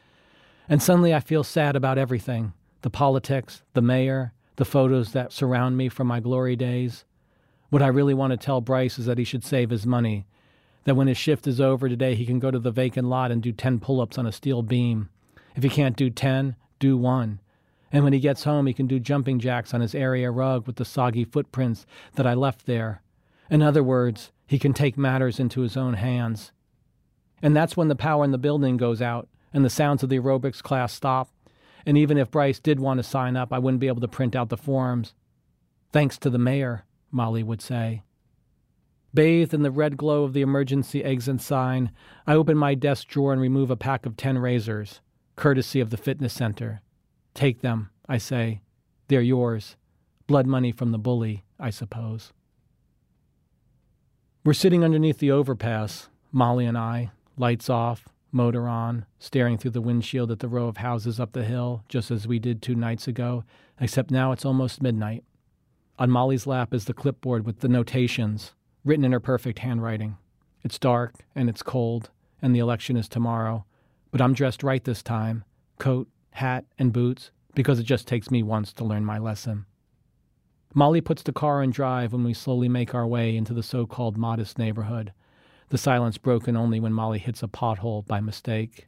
And 0.69 0.83
suddenly 0.83 1.15
I 1.15 1.21
feel 1.21 1.45
sad 1.45 1.77
about 1.77 1.99
everything 1.99 2.53
the 2.83 2.91
politics, 2.91 3.63
the 3.75 3.83
mayor, 3.83 4.33
the 4.57 4.65
photos 4.65 5.13
that 5.13 5.33
surround 5.33 5.77
me 5.77 5.91
from 5.91 6.07
my 6.07 6.19
glory 6.19 6.57
days. 6.57 7.05
What 7.69 7.83
I 7.83 7.89
really 7.89 8.15
want 8.15 8.31
to 8.31 8.39
tell 8.39 8.63
Bryce 8.63 8.99
is 8.99 9.05
that 9.05 9.19
he 9.19 9.25
should 9.25 9.45
save 9.45 9.69
his 9.69 9.87
money, 9.87 10.27
that 10.85 10.95
when 10.95 11.07
his 11.07 11.19
shift 11.19 11.47
is 11.47 11.61
over 11.61 11.91
today, 11.91 12.15
he 12.15 12.25
can 12.25 12.39
go 12.39 12.51
to 12.51 12.59
the 12.59 12.71
vacant 12.71 13.09
lot 13.09 13.31
and 13.31 13.43
do 13.43 13.53
10 13.53 13.81
pull 13.81 14.01
ups 14.01 14.17
on 14.17 14.27
a 14.27 14.33
steel 14.33 14.63
beam. 14.63 15.11
If 15.55 15.63
he 15.63 15.69
can't 15.69 15.97
do 15.97 16.09
10, 16.09 16.57
do 16.79 16.97
one. 16.97 17.41
And 17.93 18.05
when 18.05 18.13
he 18.13 18.21
gets 18.21 18.45
home, 18.45 18.67
he 18.67 18.73
can 18.73 18.87
do 18.87 19.01
jumping 19.01 19.39
jacks 19.39 19.75
on 19.75 19.81
his 19.81 19.95
area 19.95 20.31
rug 20.31 20.67
with 20.67 20.77
the 20.77 20.85
soggy 20.85 21.25
footprints 21.25 21.87
that 22.15 22.27
I 22.27 22.35
left 22.35 22.67
there. 22.67 23.03
In 23.51 23.63
other 23.63 23.83
words, 23.83 24.31
he 24.47 24.59
can 24.59 24.73
take 24.73 24.97
matters 24.97 25.41
into 25.41 25.63
his 25.63 25.77
own 25.77 25.95
hands. 25.95 26.53
And 27.43 27.57
that's 27.57 27.77
when 27.77 27.89
the 27.89 27.97
power 27.97 28.25
in 28.25 28.31
the 28.31 28.39
building 28.39 28.77
goes 28.77 29.03
out 29.03 29.29
and 29.53 29.65
the 29.65 29.71
sounds 29.71 30.03
of 30.03 30.09
the 30.09 30.19
aerobics 30.19 30.63
class 30.63 30.93
stop. 30.93 31.31
And 31.85 31.97
even 31.99 32.19
if 32.19 32.31
Bryce 32.31 32.61
did 32.61 32.79
want 32.79 32.99
to 32.99 33.03
sign 33.03 33.37
up, 33.37 33.53
I 33.53 33.59
wouldn't 33.59 33.81
be 33.81 33.89
able 33.89 34.03
to 34.03 34.09
print 34.09 34.37
out 34.37 34.51
the 34.51 34.57
forms. 34.57 35.15
Thanks 35.93 36.19
to 36.19 36.31
the 36.31 36.39
mayor, 36.39 36.85
Molly 37.11 37.43
would 37.43 37.63
say. 37.63 38.03
Bathed 39.13 39.55
in 39.55 39.63
the 39.63 39.73
red 39.73 39.97
glow 39.97 40.23
of 40.23 40.35
the 40.35 40.43
emergency 40.43 41.03
exit 41.03 41.41
sign, 41.41 41.91
I 42.27 42.35
open 42.35 42.57
my 42.57 42.75
desk 42.75 43.09
drawer 43.09 43.33
and 43.33 43.43
remove 43.43 43.71
a 43.71 43.77
pack 43.77 44.07
of 44.07 44.17
ten 44.17 44.39
razors, 44.39 45.01
courtesy 45.35 45.81
of 45.81 45.91
the 45.91 45.97
fitness 45.97 46.33
center. 46.33 46.83
Take 47.41 47.63
them, 47.63 47.89
I 48.07 48.19
say. 48.19 48.61
They're 49.09 49.23
yours. 49.23 49.77
Blood 50.27 50.47
money 50.47 50.73
from 50.73 50.91
the 50.91 50.99
bully, 50.99 51.43
I 51.59 51.71
suppose. 51.71 52.35
We're 54.45 54.53
sitting 54.53 54.85
underneath 54.85 55.21
the 55.21 55.31
overpass, 55.31 56.11
Molly 56.33 56.67
and 56.67 56.77
I, 56.77 57.13
lights 57.39 57.71
off, 57.71 58.11
motor 58.31 58.69
on, 58.69 59.07
staring 59.19 59.57
through 59.57 59.71
the 59.71 59.81
windshield 59.81 60.31
at 60.31 60.41
the 60.41 60.49
row 60.49 60.69
of 60.69 60.77
houses 60.77 61.19
up 61.19 61.33
the 61.33 61.45
hill, 61.45 61.83
just 61.89 62.11
as 62.11 62.29
we 62.29 62.39
did 62.39 62.61
two 62.61 62.75
nights 62.75 63.09
ago, 63.09 63.45
except 63.81 64.11
now 64.11 64.33
it's 64.33 64.45
almost 64.45 64.83
midnight. 64.83 65.25
On 65.99 66.11
Molly's 66.11 66.47
lap 66.47 66.75
is 66.75 66.85
the 66.85 66.93
clipboard 66.93 67.47
with 67.47 67.61
the 67.61 67.69
notations, 67.69 68.53
written 68.85 69.07
in 69.07 69.13
her 69.13 69.19
perfect 69.19 69.61
handwriting. 69.61 70.19
It's 70.63 70.79
dark 70.79 71.15
and 71.35 71.49
it's 71.49 71.63
cold, 71.63 72.11
and 72.43 72.55
the 72.55 72.59
election 72.59 72.99
is 72.99 73.09
tomorrow, 73.09 73.65
but 74.11 74.21
I'm 74.21 74.35
dressed 74.35 74.63
right 74.63 74.85
this 74.85 75.03
time 75.03 75.45
coat, 75.79 76.07
hat, 76.33 76.65
and 76.79 76.93
boots, 76.93 77.31
because 77.55 77.79
it 77.79 77.85
just 77.85 78.07
takes 78.07 78.31
me 78.31 78.43
once 78.43 78.73
to 78.73 78.85
learn 78.85 79.05
my 79.05 79.19
lesson. 79.19 79.67
Molly 80.75 81.01
puts 81.01 81.23
the 81.23 81.33
car 81.33 81.63
in 81.63 81.71
drive 81.71 82.13
when 82.13 82.23
we 82.23 82.33
slowly 82.33 82.69
make 82.69 82.95
our 82.95 83.07
way 83.07 83.37
into 83.37 83.53
the 83.53 83.63
so 83.63 83.87
called 83.87 84.17
modest 84.17 84.59
neighborhood, 84.59 85.13
the 85.71 85.79
silence 85.79 86.19
broken 86.19 86.57
only 86.57 86.79
when 86.79 86.93
Molly 86.93 87.19
hits 87.19 87.43
a 87.43 87.49
pothole 87.49 88.07
by 88.07 88.21
mistake. 88.21 88.87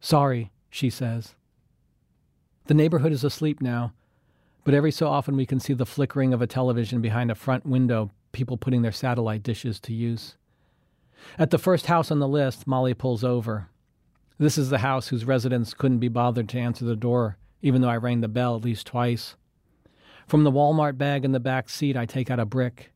Sorry, 0.00 0.50
she 0.68 0.90
says. 0.90 1.34
The 2.66 2.74
neighborhood 2.74 3.12
is 3.12 3.24
asleep 3.24 3.62
now, 3.62 3.92
but 4.64 4.74
every 4.74 4.90
so 4.90 5.08
often 5.08 5.36
we 5.36 5.46
can 5.46 5.60
see 5.60 5.74
the 5.74 5.86
flickering 5.86 6.34
of 6.34 6.42
a 6.42 6.46
television 6.46 7.00
behind 7.00 7.30
a 7.30 7.34
front 7.34 7.64
window, 7.64 8.10
people 8.32 8.56
putting 8.56 8.82
their 8.82 8.92
satellite 8.92 9.42
dishes 9.42 9.78
to 9.80 9.92
use. 9.92 10.36
At 11.38 11.50
the 11.50 11.58
first 11.58 11.86
house 11.86 12.10
on 12.10 12.18
the 12.18 12.28
list, 12.28 12.66
Molly 12.66 12.94
pulls 12.94 13.24
over. 13.24 13.68
This 14.36 14.58
is 14.58 14.68
the 14.68 14.78
house 14.78 15.08
whose 15.08 15.24
residents 15.24 15.74
couldn't 15.74 16.00
be 16.00 16.08
bothered 16.08 16.48
to 16.50 16.58
answer 16.58 16.84
the 16.84 16.96
door, 16.96 17.38
even 17.62 17.80
though 17.80 17.88
I 17.88 17.96
rang 17.96 18.20
the 18.20 18.28
bell 18.28 18.56
at 18.56 18.64
least 18.64 18.86
twice. 18.86 19.36
From 20.26 20.42
the 20.42 20.50
Walmart 20.50 20.98
bag 20.98 21.24
in 21.24 21.30
the 21.32 21.40
back 21.40 21.68
seat, 21.68 21.96
I 21.96 22.04
take 22.04 22.30
out 22.30 22.40
a 22.40 22.44
brick, 22.44 22.90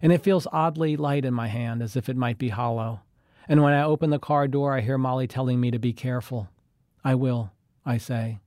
and 0.00 0.12
it 0.12 0.22
feels 0.22 0.46
oddly 0.52 0.96
light 0.96 1.24
in 1.24 1.34
my 1.34 1.48
hand, 1.48 1.82
as 1.82 1.96
if 1.96 2.08
it 2.08 2.16
might 2.16 2.38
be 2.38 2.50
hollow. 2.50 3.00
And 3.48 3.62
when 3.62 3.72
I 3.72 3.82
open 3.82 4.10
the 4.10 4.18
car 4.20 4.46
door, 4.46 4.76
I 4.76 4.80
hear 4.80 4.98
Molly 4.98 5.26
telling 5.26 5.60
me 5.60 5.72
to 5.72 5.78
be 5.78 5.92
careful. 5.92 6.48
I 7.04 7.14
will, 7.16 7.52
I 7.84 7.98
say. 7.98 8.38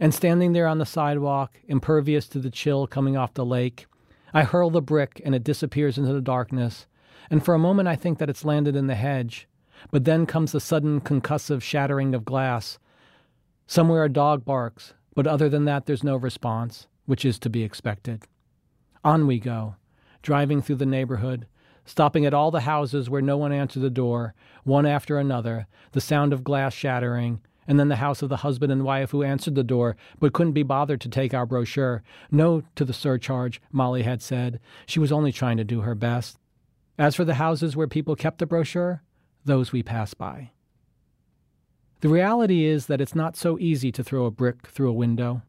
And 0.00 0.14
standing 0.14 0.52
there 0.52 0.66
on 0.66 0.78
the 0.78 0.86
sidewalk, 0.86 1.58
impervious 1.66 2.28
to 2.28 2.38
the 2.38 2.50
chill 2.50 2.86
coming 2.86 3.16
off 3.16 3.34
the 3.34 3.44
lake, 3.44 3.86
I 4.32 4.44
hurl 4.44 4.70
the 4.70 4.80
brick 4.80 5.20
and 5.24 5.34
it 5.34 5.44
disappears 5.44 5.98
into 5.98 6.12
the 6.12 6.20
darkness. 6.20 6.86
And 7.30 7.44
for 7.44 7.54
a 7.54 7.58
moment, 7.58 7.88
I 7.88 7.96
think 7.96 8.18
that 8.18 8.30
it's 8.30 8.44
landed 8.44 8.76
in 8.76 8.86
the 8.86 8.94
hedge, 8.94 9.48
but 9.90 10.04
then 10.04 10.26
comes 10.26 10.52
the 10.52 10.60
sudden 10.60 11.00
concussive 11.00 11.62
shattering 11.62 12.14
of 12.14 12.24
glass. 12.24 12.78
Somewhere 13.66 14.04
a 14.04 14.08
dog 14.08 14.44
barks, 14.44 14.94
but 15.14 15.26
other 15.26 15.48
than 15.48 15.64
that, 15.64 15.86
there's 15.86 16.04
no 16.04 16.16
response, 16.16 16.86
which 17.06 17.24
is 17.24 17.38
to 17.40 17.50
be 17.50 17.62
expected. 17.62 18.24
On 19.04 19.26
we 19.26 19.38
go, 19.38 19.76
driving 20.22 20.62
through 20.62 20.76
the 20.76 20.86
neighborhood, 20.86 21.46
stopping 21.84 22.24
at 22.24 22.34
all 22.34 22.50
the 22.50 22.60
houses 22.60 23.10
where 23.10 23.22
no 23.22 23.36
one 23.36 23.52
answered 23.52 23.82
the 23.82 23.90
door, 23.90 24.34
one 24.64 24.86
after 24.86 25.18
another, 25.18 25.66
the 25.92 26.00
sound 26.00 26.32
of 26.32 26.44
glass 26.44 26.72
shattering, 26.72 27.40
and 27.66 27.78
then 27.78 27.88
the 27.88 27.96
house 27.96 28.22
of 28.22 28.28
the 28.28 28.38
husband 28.38 28.72
and 28.72 28.84
wife 28.84 29.10
who 29.10 29.22
answered 29.22 29.54
the 29.54 29.64
door 29.64 29.96
but 30.18 30.32
couldn't 30.32 30.52
be 30.52 30.62
bothered 30.62 31.00
to 31.00 31.08
take 31.08 31.32
our 31.32 31.46
brochure. 31.46 32.02
No 32.30 32.62
to 32.74 32.84
the 32.84 32.92
surcharge, 32.92 33.60
Molly 33.70 34.02
had 34.02 34.22
said. 34.22 34.60
She 34.86 34.98
was 34.98 35.12
only 35.12 35.32
trying 35.32 35.56
to 35.58 35.64
do 35.64 35.80
her 35.80 35.94
best. 35.94 36.38
As 36.98 37.14
for 37.14 37.24
the 37.24 37.34
houses 37.34 37.76
where 37.76 37.86
people 37.86 38.16
kept 38.16 38.38
the 38.38 38.46
brochure, 38.46 39.02
those 39.44 39.72
we 39.72 39.82
pass 39.82 40.14
by. 40.14 40.50
The 42.00 42.08
reality 42.08 42.64
is 42.64 42.86
that 42.86 43.00
it's 43.00 43.14
not 43.14 43.36
so 43.36 43.58
easy 43.58 43.92
to 43.92 44.02
throw 44.02 44.26
a 44.26 44.30
brick 44.30 44.66
through 44.66 44.90
a 44.90 44.94
window, 44.94 45.42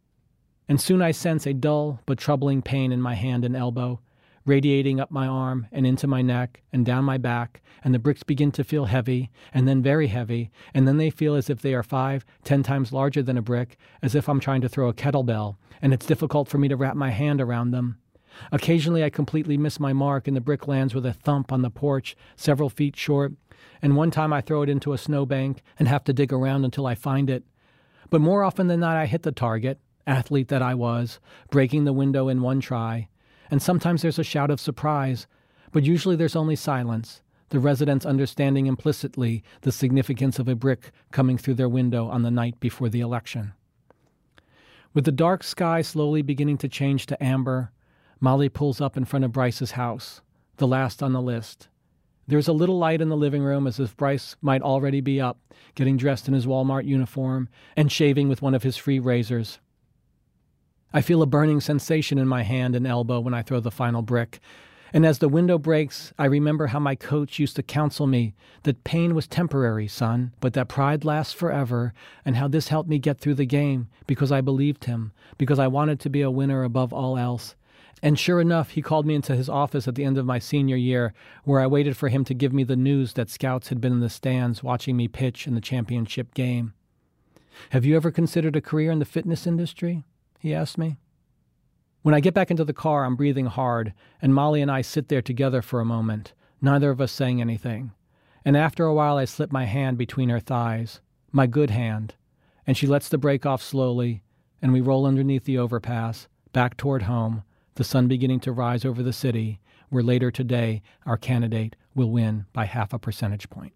and 0.69 0.79
soon 0.79 1.01
I 1.01 1.11
sense 1.11 1.45
a 1.45 1.53
dull 1.53 1.99
but 2.05 2.17
troubling 2.17 2.61
pain 2.61 2.91
in 2.91 3.01
my 3.01 3.15
hand 3.15 3.43
and 3.43 3.55
elbow, 3.55 3.99
radiating 4.45 4.99
up 4.99 5.09
my 5.09 5.25
arm 5.25 5.67
and 5.71 5.87
into 5.87 6.05
my 6.05 6.21
neck 6.21 6.61
and 6.71 6.85
down 6.85 7.05
my 7.05 7.17
back, 7.17 7.61
and 7.83 7.93
the 7.93 7.99
bricks 7.99 8.23
begin 8.23 8.51
to 8.51 8.63
feel 8.63 8.85
heavy, 8.85 9.29
and 9.53 9.67
then 9.67 9.81
very 9.81 10.07
heavy, 10.07 10.51
and 10.73 10.87
then 10.87 10.97
they 10.97 11.09
feel 11.09 11.35
as 11.35 11.49
if 11.49 11.61
they 11.61 11.73
are 11.73 11.83
five, 11.83 12.25
ten 12.43 12.61
times 12.61 12.93
larger 12.93 13.23
than 13.23 13.37
a 13.37 13.41
brick, 13.41 13.77
as 14.01 14.15
if 14.15 14.29
I'm 14.29 14.39
trying 14.39 14.61
to 14.61 14.69
throw 14.69 14.89
a 14.89 14.93
kettlebell, 14.93 15.55
and 15.81 15.93
it's 15.93 16.05
difficult 16.05 16.47
for 16.47 16.57
me 16.57 16.67
to 16.67 16.77
wrap 16.77 16.95
my 16.95 17.09
hand 17.09 17.41
around 17.41 17.71
them. 17.71 17.97
Occasionally 18.51 19.03
I 19.03 19.09
completely 19.09 19.57
miss 19.57 19.79
my 19.79 19.93
mark, 19.93 20.27
and 20.27 20.35
the 20.35 20.41
brick 20.41 20.67
lands 20.67 20.93
with 20.95 21.05
a 21.05 21.13
thump 21.13 21.51
on 21.51 21.61
the 21.61 21.69
porch, 21.69 22.15
several 22.35 22.69
feet 22.69 22.95
short, 22.95 23.33
and 23.83 23.97
one 23.97 24.11
time 24.11 24.31
I 24.31 24.39
throw 24.39 24.61
it 24.61 24.69
into 24.69 24.93
a 24.93 24.97
snowbank 24.97 25.61
and 25.77 25.89
have 25.89 26.05
to 26.05 26.13
dig 26.13 26.31
around 26.31 26.63
until 26.63 26.87
I 26.87 26.95
find 26.95 27.29
it. 27.29 27.43
But 28.09 28.21
more 28.21 28.41
often 28.41 28.67
than 28.67 28.79
not, 28.79 28.95
I 28.95 29.07
hit 29.07 29.23
the 29.23 29.33
target, 29.33 29.77
athlete 30.07 30.47
that 30.47 30.61
I 30.61 30.73
was, 30.73 31.19
breaking 31.51 31.83
the 31.83 31.91
window 31.91 32.29
in 32.29 32.41
one 32.41 32.61
try. 32.61 33.09
And 33.51 33.61
sometimes 33.61 34.01
there's 34.01 34.17
a 34.17 34.23
shout 34.23 34.49
of 34.49 34.61
surprise, 34.61 35.27
but 35.73 35.83
usually 35.83 36.15
there's 36.15 36.35
only 36.35 36.55
silence, 36.55 37.21
the 37.49 37.59
residents 37.59 38.05
understanding 38.05 38.67
implicitly 38.67 39.43
the 39.61 39.71
significance 39.71 40.39
of 40.39 40.47
a 40.47 40.55
brick 40.55 40.91
coming 41.11 41.37
through 41.37 41.55
their 41.55 41.67
window 41.67 42.07
on 42.07 42.21
the 42.21 42.31
night 42.31 42.61
before 42.61 42.87
the 42.87 43.01
election. 43.01 43.51
With 44.93 45.03
the 45.03 45.11
dark 45.11 45.43
sky 45.43 45.81
slowly 45.81 46.21
beginning 46.21 46.57
to 46.59 46.69
change 46.69 47.05
to 47.07 47.21
amber, 47.21 47.73
Molly 48.21 48.47
pulls 48.47 48.79
up 48.79 48.95
in 48.95 49.03
front 49.03 49.25
of 49.25 49.33
Bryce's 49.33 49.71
house, 49.71 50.21
the 50.55 50.67
last 50.67 51.03
on 51.03 51.11
the 51.11 51.21
list. 51.21 51.67
There's 52.27 52.47
a 52.47 52.53
little 52.53 52.77
light 52.77 53.01
in 53.01 53.09
the 53.09 53.17
living 53.17 53.43
room 53.43 53.67
as 53.67 53.79
if 53.79 53.97
Bryce 53.97 54.35
might 54.41 54.61
already 54.61 55.01
be 55.01 55.19
up, 55.19 55.39
getting 55.75 55.97
dressed 55.97 56.27
in 56.27 56.33
his 56.33 56.45
Walmart 56.45 56.85
uniform 56.85 57.49
and 57.75 57.91
shaving 57.91 58.29
with 58.29 58.41
one 58.41 58.55
of 58.55 58.63
his 58.63 58.77
free 58.77 58.99
razors. 58.99 59.59
I 60.93 61.01
feel 61.01 61.21
a 61.21 61.25
burning 61.25 61.59
sensation 61.59 62.17
in 62.17 62.27
my 62.27 62.43
hand 62.43 62.75
and 62.75 62.87
elbow 62.87 63.19
when 63.19 63.33
I 63.33 63.41
throw 63.41 63.59
the 63.59 63.71
final 63.71 64.01
brick. 64.01 64.39
And 64.93 65.07
as 65.07 65.17
the 65.17 65.27
window 65.27 65.57
breaks, 65.57 66.13
I 66.19 66.25
remember 66.25 66.67
how 66.67 66.79
my 66.79 66.93
coach 66.93 67.39
used 67.39 67.55
to 67.55 67.63
counsel 67.63 68.05
me 68.05 68.35
that 68.61 68.83
pain 68.83 69.15
was 69.15 69.25
temporary, 69.25 69.87
son, 69.87 70.33
but 70.39 70.53
that 70.53 70.67
pride 70.67 71.03
lasts 71.03 71.33
forever, 71.33 71.93
and 72.23 72.35
how 72.35 72.47
this 72.47 72.67
helped 72.67 72.87
me 72.87 72.99
get 72.99 73.19
through 73.19 73.33
the 73.33 73.45
game 73.45 73.87
because 74.05 74.31
I 74.31 74.41
believed 74.41 74.85
him, 74.85 75.11
because 75.39 75.57
I 75.57 75.67
wanted 75.67 75.99
to 76.01 76.11
be 76.11 76.21
a 76.21 76.29
winner 76.29 76.63
above 76.63 76.93
all 76.93 77.17
else, 77.17 77.55
and 78.03 78.19
sure 78.19 78.41
enough, 78.41 78.71
he 78.71 78.81
called 78.81 79.05
me 79.05 79.15
into 79.15 79.33
his 79.33 79.47
office 79.47 79.87
at 79.87 79.95
the 79.95 80.03
end 80.03 80.17
of 80.17 80.25
my 80.25 80.37
senior 80.37 80.75
year, 80.75 81.13
where 81.45 81.61
I 81.61 81.67
waited 81.67 81.95
for 81.95 82.09
him 82.09 82.25
to 82.25 82.33
give 82.33 82.51
me 82.51 82.65
the 82.65 82.75
news 82.75 83.13
that 83.13 83.29
scouts 83.29 83.69
had 83.69 83.79
been 83.79 83.93
in 83.93 84.01
the 84.01 84.09
stands 84.09 84.61
watching 84.61 84.97
me 84.97 85.07
pitch 85.07 85.47
in 85.47 85.55
the 85.55 85.61
championship 85.61 86.33
game. 86.33 86.73
Have 87.69 87.85
you 87.85 87.95
ever 87.95 88.11
considered 88.11 88.57
a 88.57 88.61
career 88.61 88.91
in 88.91 88.99
the 88.99 89.05
fitness 89.05 89.47
industry? 89.47 90.03
He 90.37 90.53
asked 90.53 90.77
me. 90.77 90.97
When 92.01 92.13
I 92.13 92.19
get 92.19 92.33
back 92.33 92.51
into 92.51 92.65
the 92.65 92.73
car, 92.73 93.05
I'm 93.05 93.15
breathing 93.15 93.45
hard, 93.45 93.93
and 94.21 94.35
Molly 94.35 94.61
and 94.61 94.69
I 94.69 94.81
sit 94.81 95.07
there 95.07 95.21
together 95.21 95.61
for 95.61 95.79
a 95.79 95.85
moment, 95.85 96.33
neither 96.61 96.89
of 96.89 96.99
us 96.99 97.13
saying 97.13 97.39
anything. 97.39 97.93
And 98.43 98.57
after 98.57 98.83
a 98.83 98.93
while, 98.93 99.15
I 99.15 99.23
slip 99.23 99.49
my 99.53 99.63
hand 99.63 99.97
between 99.97 100.27
her 100.27 100.41
thighs, 100.41 100.99
my 101.31 101.47
good 101.47 101.69
hand, 101.69 102.15
and 102.67 102.75
she 102.75 102.85
lets 102.85 103.07
the 103.07 103.17
brake 103.17 103.45
off 103.45 103.63
slowly, 103.63 104.23
and 104.61 104.73
we 104.73 104.81
roll 104.81 105.05
underneath 105.05 105.45
the 105.45 105.57
overpass, 105.57 106.27
back 106.51 106.75
toward 106.75 107.03
home 107.03 107.43
the 107.75 107.83
sun 107.83 108.07
beginning 108.07 108.39
to 108.41 108.51
rise 108.51 108.85
over 108.85 109.01
the 109.01 109.13
city, 109.13 109.59
where 109.89 110.03
later 110.03 110.31
today 110.31 110.81
our 111.05 111.17
candidate 111.17 111.75
will 111.95 112.09
win 112.11 112.45
by 112.53 112.65
half 112.65 112.93
a 112.93 112.99
percentage 112.99 113.49
point. 113.49 113.73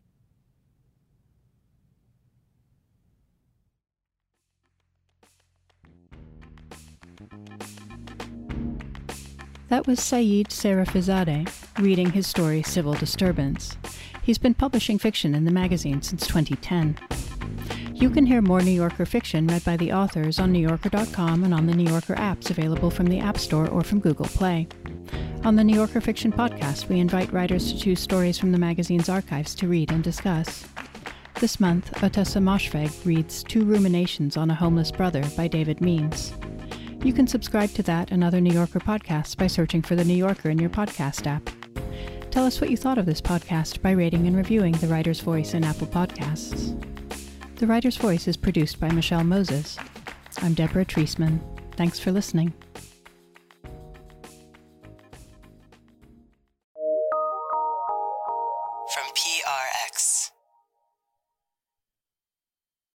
That 9.69 9.86
was 9.86 9.99
Saïd 9.99 10.47
Sayrafiezadeh 10.47 11.49
reading 11.79 12.12
his 12.12 12.25
story 12.25 12.63
Civil 12.63 12.93
Disturbance. 12.93 13.75
He's 14.23 14.38
been 14.38 14.53
publishing 14.53 14.97
fiction 14.97 15.36
in 15.36 15.43
the 15.43 15.51
magazine 15.51 16.01
since 16.01 16.25
2010. 16.25 16.97
You 17.97 18.12
can 18.12 18.27
hear 18.27 18.43
more 18.43 18.62
New 18.62 18.69
Yorker 18.69 19.07
fiction 19.07 19.47
read 19.47 19.63
by 19.65 19.75
the 19.75 19.91
authors 19.91 20.38
on 20.38 20.53
NewYorker.com 20.53 21.43
and 21.43 21.51
on 21.51 21.65
the 21.65 21.73
New 21.73 21.89
Yorker 21.89 22.13
apps 22.13 22.51
available 22.51 22.91
from 22.91 23.07
the 23.07 23.17
App 23.17 23.39
Store 23.39 23.67
or 23.67 23.81
from 23.81 23.99
Google 23.99 24.27
Play. 24.27 24.67
On 25.43 25.55
the 25.55 25.63
New 25.63 25.75
Yorker 25.75 25.99
Fiction 25.99 26.31
Podcast, 26.31 26.89
we 26.89 26.99
invite 26.99 27.33
writers 27.33 27.73
to 27.73 27.79
choose 27.79 27.99
stories 27.99 28.38
from 28.38 28.51
the 28.51 28.60
magazine's 28.60 29.10
archives 29.10 29.55
to 29.55 29.67
read 29.67 29.91
and 29.91 30.03
discuss. 30.03 30.67
This 31.39 31.60
month, 31.60 31.91
Ottessa 31.93 32.39
Moshfegh 32.39 33.03
reads 33.03 33.41
Two 33.41 33.65
Ruminations 33.65 34.38
on 34.38 34.51
a 34.51 34.55
Homeless 34.55 34.91
Brother 34.91 35.23
by 35.36 35.47
David 35.47 35.81
Means. 35.81 36.36
You 37.03 37.13
can 37.13 37.25
subscribe 37.25 37.71
to 37.71 37.83
that 37.83 38.12
and 38.12 38.23
other 38.23 38.39
New 38.39 38.53
Yorker 38.53 38.79
podcasts 38.79 39.36
by 39.36 39.47
searching 39.47 39.81
for 39.81 39.95
The 39.95 40.05
New 40.05 40.13
Yorker 40.13 40.51
in 40.51 40.60
your 40.60 40.69
podcast 40.69 41.25
app. 41.25 41.49
Tell 42.29 42.45
us 42.45 42.62
what 42.62 42.69
you 42.69 42.77
thought 42.77 42.99
of 42.99 43.07
this 43.07 43.21
podcast 43.21 43.81
by 43.81 43.89
rating 43.89 44.27
and 44.27 44.38
reviewing 44.38 44.73
The 44.73 44.88
Writer's 44.88 45.21
Voice 45.21 45.55
in 45.55 45.63
Apple 45.63 45.88
Podcasts. 45.88 46.96
The 47.58 47.65
Writer's 47.65 47.98
Voice 47.98 48.28
is 48.28 48.38
produced 48.38 48.80
by 48.80 48.91
Michelle 48.91 49.24
Moses. 49.24 49.80
I'm 50.43 50.54
Deborah 50.54 50.86
Treisman. 50.86 51.39
Thanks 51.76 51.98
for 51.98 52.12
listening. 52.12 52.54